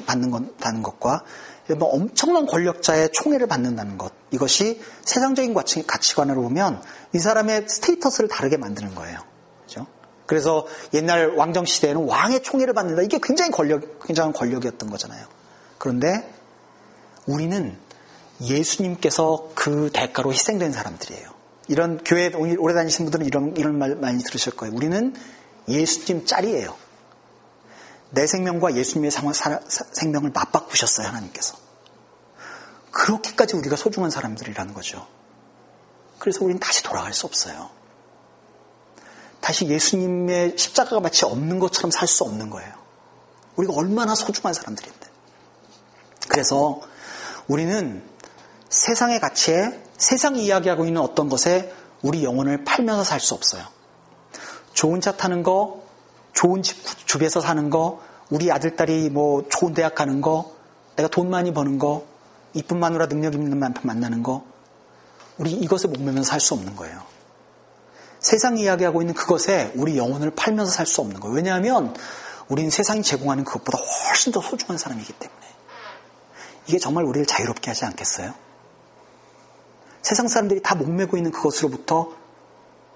[0.07, 1.25] 받는 건, 것과
[1.75, 6.83] 뭐 엄청난 권력자의 총애를 받는다는 것 이것이 세상적인 가치, 가치관으로 보면
[7.15, 9.19] 이 사람의 스테이터스를 다르게 만드는 거예요.
[9.59, 9.87] 그렇죠?
[10.27, 15.27] 그래서 옛날 왕정 시대에는 왕의 총애를 받는다 이게 굉장히 권력 굉장한 권력이었던 거잖아요.
[15.79, 16.33] 그런데
[17.27, 17.77] 우리는
[18.41, 21.31] 예수님께서 그 대가로 희생된 사람들이에요.
[21.69, 24.75] 이런 교회 오래 다니신 분들은 이런 이런 말 많이 들으실 거예요.
[24.75, 25.15] 우리는
[25.69, 26.75] 예수님 짤이에요.
[28.11, 29.11] 내 생명과 예수님의
[29.93, 31.57] 생명을 맞바꾸셨어요, 하나님께서.
[32.93, 35.07] 그렇게까지 우리가 소중한 사람들이라는 거죠.
[36.19, 37.71] 그래서 우리는 다시 돌아갈 수 없어요.
[39.41, 42.73] 다시 예수님의 십자가가 마치 없는 것처럼 살 수 없는 거예요.
[43.57, 45.09] 우리가 얼마나 소중한 사람들인데.
[46.29, 46.81] 그래서
[47.49, 48.09] 우리는
[48.69, 53.65] 세상의 가치에 세상이 이야기하고 있는 어떤 것에 우리 영혼을 팔면서 살 수 없어요.
[54.75, 55.83] 좋은 차 타는 거,
[56.33, 56.77] 좋은 집,
[57.07, 60.53] 집에서 사는 거, 우리 아들, 딸이 뭐 좋은 대학 가는 거,
[60.97, 62.05] 내가 돈 많이 버는 거,
[62.79, 64.45] 마누라 능력 있는 남편 만나는 거,
[65.39, 67.03] 우리 이것에 목매면서 살 수 없는 거예요.
[68.21, 71.35] 세상이 이야기하고 있는 그것에 우리 영혼을 팔면서 살 수 없는 거예요.
[71.35, 71.95] 왜냐하면
[72.49, 75.47] 우리는 세상이 제공하는 그것보다 훨씬 더 소중한 사람이기 때문에.
[76.67, 78.35] 이게 정말 우리를 자유롭게 하지 않겠어요?
[80.03, 82.13] 세상 사람들이 다 목매고 있는 그것으로부터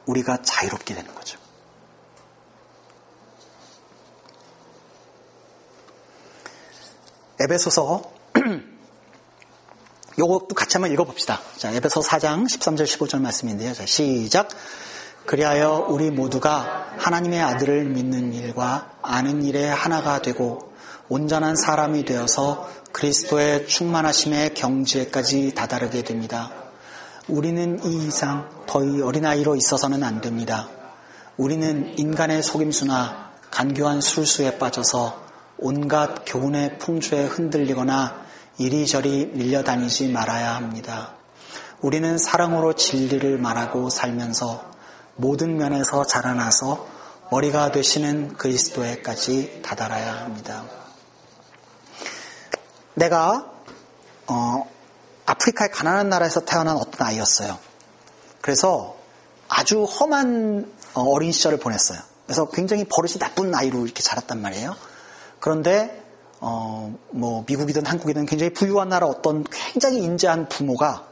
[0.07, 1.39] 우리가 자유롭게 되는 거죠.
[7.41, 8.16] 에베소서
[10.19, 11.41] 요것도 같이 한번 읽어봅시다.
[11.57, 13.75] 자, 에베소 4장 13절 15절 말씀인데요.
[13.75, 14.49] 자, 시작.
[15.27, 20.73] 그리하여 우리 모두가 하나님의 아들을 믿는 일과 아는 일에 하나가 되고
[21.09, 26.51] 온전한 사람이 되어서 그리스도의 충만하심의 경지에까지 다다르게 됩니다.
[27.29, 30.69] 우리는 이 이상 더이 어린아이로 있어서는 안 됩니다.
[31.37, 35.27] 우리는 인간의 속임수나 간교한 술수에 빠져서
[35.59, 38.26] 온갖 교훈의 풍조에 흔들리거나
[38.59, 41.13] 이리저리 밀려다니지 말아야 합니다.
[41.81, 44.65] 우리는 사랑으로 진리를 말하고 살면서
[45.17, 46.87] 모든 면에서 자라나서
[47.31, 50.65] 머리가 되시는 그리스도에까지 다다라야 합니다.
[52.95, 53.51] 내가
[54.27, 54.69] 어,
[55.27, 57.59] 아프리카의 가난한 나라에서 태어난 어떤 아이였어요.
[58.41, 58.97] 그래서
[59.49, 61.99] 아주 험한 어, 어린 시절을 보냈어요.
[62.25, 64.75] 그래서 굉장히 버릇이 나쁜 아이로 이렇게 자랐단 말이에요.
[65.41, 66.06] 그런데
[66.41, 71.07] 어, 뭐 미국이든 한국이든 굉장히 부유한 나라 어떤 굉장히 인자한 부모가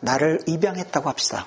[0.00, 1.46] 나를 입양했다고 합시다.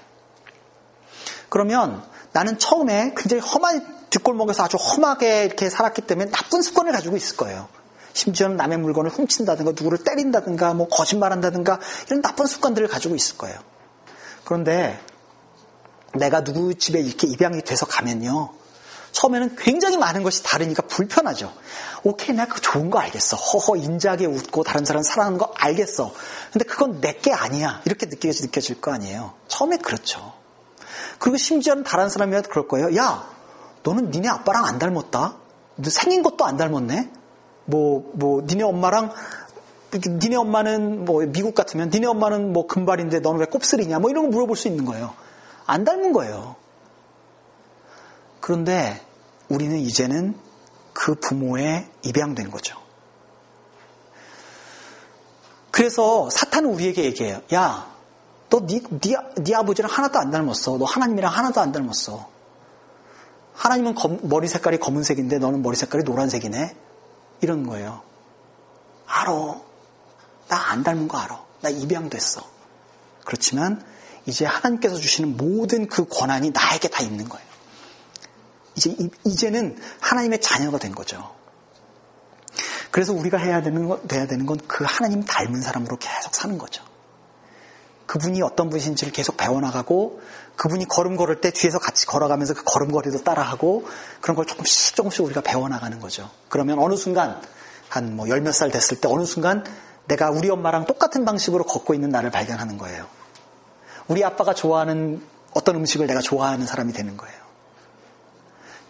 [1.49, 7.38] 그러면 나는 처음에 굉장히 험한 뒷골목에서 아주 험하게 이렇게 살았기 때문에 나쁜 습관을 가지고 있을
[7.38, 7.67] 거예요.
[8.13, 13.57] 심지어는 남의 물건을 훔친다든가 누구를 때린다든가 뭐 거짓말한다든가 이런 나쁜 습관들을 가지고 있을 거예요.
[14.43, 14.99] 그런데
[16.13, 18.53] 내가 누구 집에 이렇게 입양이 돼서 가면요.
[19.14, 21.53] 처음에는 굉장히 많은 것이 다르니까 불편하죠.
[22.03, 23.38] 오케이, 내가 그 좋은 거 알겠어.
[23.38, 26.11] 허허 인자하게 웃고 다른 사람 사랑하는 거 알겠어.
[26.51, 27.82] 근데 그건 내게 아니야.
[27.86, 29.34] 이렇게 느껴질, 느껴질 거 아니에요.
[29.47, 30.34] 처음에 그렇죠.
[31.20, 32.95] 그리고 심지어는 다른 사람이라도 그럴 거예요.
[32.97, 33.30] 야,
[33.84, 35.36] 너는 니네 아빠랑 안 닮았다.
[35.76, 37.09] 너 생긴 것도 안 닮았네.
[37.66, 39.14] 뭐, 뭐, 니네 엄마랑
[39.95, 44.30] 니네 엄마는 뭐 미국 같으면 니네 엄마는 뭐 금발인데 너는 왜 곱슬이냐 뭐 이런 거
[44.32, 45.14] 물어볼 수 있는 거예요.
[45.68, 46.55] 안 닮은 거예요.
[48.44, 49.02] 그런데
[49.48, 50.38] 우리는 이제는
[50.91, 52.78] 그 부모에 입양된 거죠.
[55.72, 57.41] 그래서 사탄은 우리에게 얘기해요.
[57.54, 57.89] 야,
[58.50, 60.78] 너 네, 네, 네 아버지랑 하나도 안 닮았어.
[60.78, 62.30] 너 하나님이랑 하나도 안 닮았어.
[63.54, 66.76] 하나님은 검, 머리 색깔이 검은색인데 너는 머리 색깔이 노란색이네.
[67.39, 68.02] 이런 거예요.
[69.08, 69.32] 알아.
[70.50, 71.41] 나 안 닮은 거 알아.
[71.62, 72.41] 나 입양됐어.
[73.24, 73.82] 그렇지만
[74.26, 77.53] 이제 하나님께서 주시는 모든 그 권한이 나에게 다 있는 거예요.
[78.76, 78.95] 이제,
[79.26, 81.34] 이제는 하나님의 자녀가 된 거죠.
[82.91, 86.84] 그래서 우리가 해야 되는 건, 돼야 되는 건 그 하나님 닮은 사람으로 계속 사는 거죠.
[88.05, 90.21] 그분이 어떤 분이신지를 계속 배워나가고
[90.55, 93.88] 그분이 걸음 걸을 때 뒤에서 같이 걸어가면서 그 걸음걸이도 따라하고
[94.21, 96.30] 그런 걸 조금씩 조금씩 우리가 배워나가는 거죠.
[96.49, 97.41] 그러면 어느 순간
[97.89, 99.63] 한 뭐 열 몇 살 됐을 때 어느 순간
[100.05, 103.07] 내가 우리 엄마랑 똑같은 방식으로 걷고 있는 나를 발견하는 거예요.
[104.07, 107.43] 우리 아빠가 좋아하는 어떤 음식을 내가 좋아하는 사람이 되는 거예요.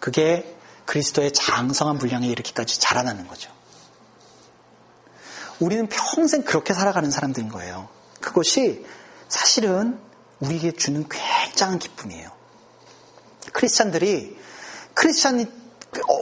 [0.04, 3.50] 그게 그리스도의 장성한 분량에 이렇게까지 자라나는 거죠.
[5.60, 7.88] 우리는 평생 그렇게 살아가는 사람들인 거예요.
[8.20, 8.84] 그것이
[9.28, 9.98] 사실은
[10.40, 12.30] 우리에게 주는 굉장한 기쁨이에요.
[13.54, 14.38] 크리스찬들이
[14.92, 15.46] 크리스찬이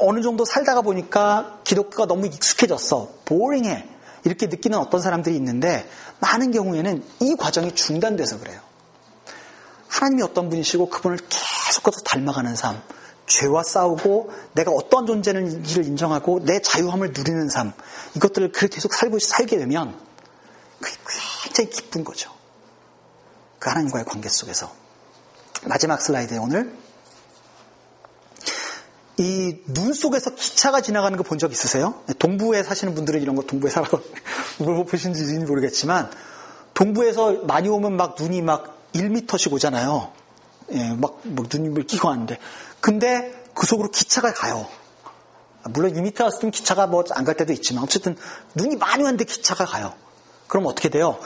[0.02, 3.12] 어느 정도 살다가 보니까 기독교가 너무 익숙해졌어.
[3.24, 3.88] 보링해.
[4.22, 8.60] 이렇게 느끼는 어떤 사람들이 있는데 많은 경우에는 이 과정이 중단돼서 그래요.
[9.88, 12.80] 하나님이 어떤 분이시고 그분을 계속해서 닮아가는 삶,
[13.40, 17.72] 죄와 싸우고 내가 어떠한 존재인지를 인정하고 내 자유함을 누리는 삶,
[18.16, 19.98] 이것들을 그렇게 계속 살고 살게 되면
[20.80, 20.96] 그게
[21.44, 22.30] 굉장히 기쁜 거죠.
[23.58, 24.70] 그 하나님과의 관계 속에서.
[25.64, 26.76] 마지막 슬라이드에 오늘
[29.18, 32.02] 이 눈 속에서 기차가 지나가는 거 본 적 있으세요?
[32.18, 33.86] 동부에 사시는 분들은 이런 거 동부에 살아
[34.88, 36.10] 보신지 모르겠지만
[36.74, 40.12] 동부에서 많이 오면 막 눈이 막 1미터씩 오잖아요.
[40.72, 42.38] 예, 막, 뭐 눈을 끼고 왔는데.
[42.82, 44.68] 근데 그 속으로 기차가 가요.
[45.70, 48.18] 물론 2미터 왔을 때 기차가 뭐 안 갈 때도 있지만 어쨌든
[48.56, 49.94] 눈이 많이 왔는데 기차가 가요.
[50.48, 51.18] 그럼 어떻게 돼요?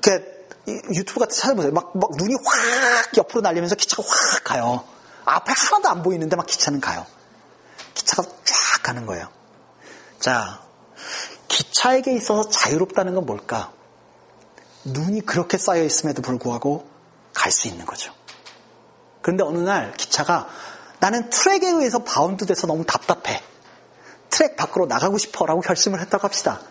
[0.00, 0.34] 그
[0.94, 1.72] 유튜브 같은 찾아보세요.
[1.72, 4.84] 막, 막 눈이 확 옆으로 날리면서 기차가 확 가요.
[5.24, 7.06] 앞에 하나도 안 보이는데 막 기차는 가요.
[7.94, 9.28] 기차가 쫙 가는 거예요.
[10.20, 10.60] 자,
[11.48, 13.72] 기차에게 있어서 자유롭다는 건 뭘까?
[14.84, 16.86] 눈이 그렇게 쌓여 있음에도 불구하고
[17.32, 18.12] 갈 수 있는 거죠.
[19.22, 20.48] 그런데 어느 날 기차가
[21.04, 23.42] 나는 트랙에 의해서 bound 돼서 너무 답답해.
[24.30, 26.62] 트랙 밖으로 나가고 싶어 라고 결심을 했다고 합시다.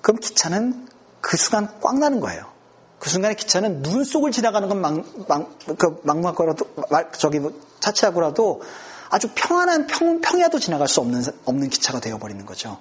[0.00, 0.88] 그럼 기차는
[1.20, 2.50] 그 순간 꽝 나는 거예요.
[2.98, 6.74] 그 순간에 기차는 눈 속을 지나가는 건 막, 막, 그 막막거라도,
[7.16, 8.62] 저기 뭐, 차치하고라도
[9.10, 12.80] 아주 평안한 평, 평야도 지나갈 수 없는, 없는 기차가 되어버리는 거죠.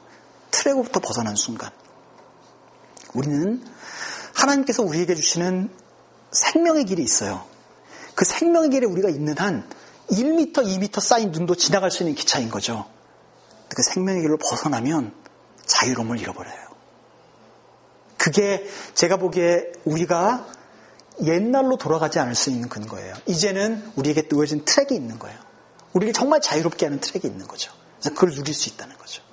[0.49, 1.69] 트랙으로부터 벗어난 순간.
[3.13, 3.63] 우리는
[4.33, 5.69] 하나님께서 우리에게 주시는
[6.31, 7.45] 생명의 길이 있어요.
[8.15, 9.69] 그 생명의 길에 우리가 있는 한
[10.09, 12.89] 1m, 2m 쌓인 눈도 지나갈 수 있는 기차인 거죠.
[13.69, 15.13] 그 생명의 길로 벗어나면
[15.65, 16.71] 자유로움을 잃어버려요.
[18.17, 20.47] 그게 제가 보기에 우리가
[21.23, 23.15] 옛날로 돌아가지 않을 수 있는 근거예요.
[23.25, 25.37] 이제는 우리에게 놓여진 트랙이 있는 거예요.
[25.93, 27.71] 우리를 정말 자유롭게 하는 트랙이 있는 거죠.
[27.99, 29.23] 그래서 그걸 누릴 수 있다는 거죠.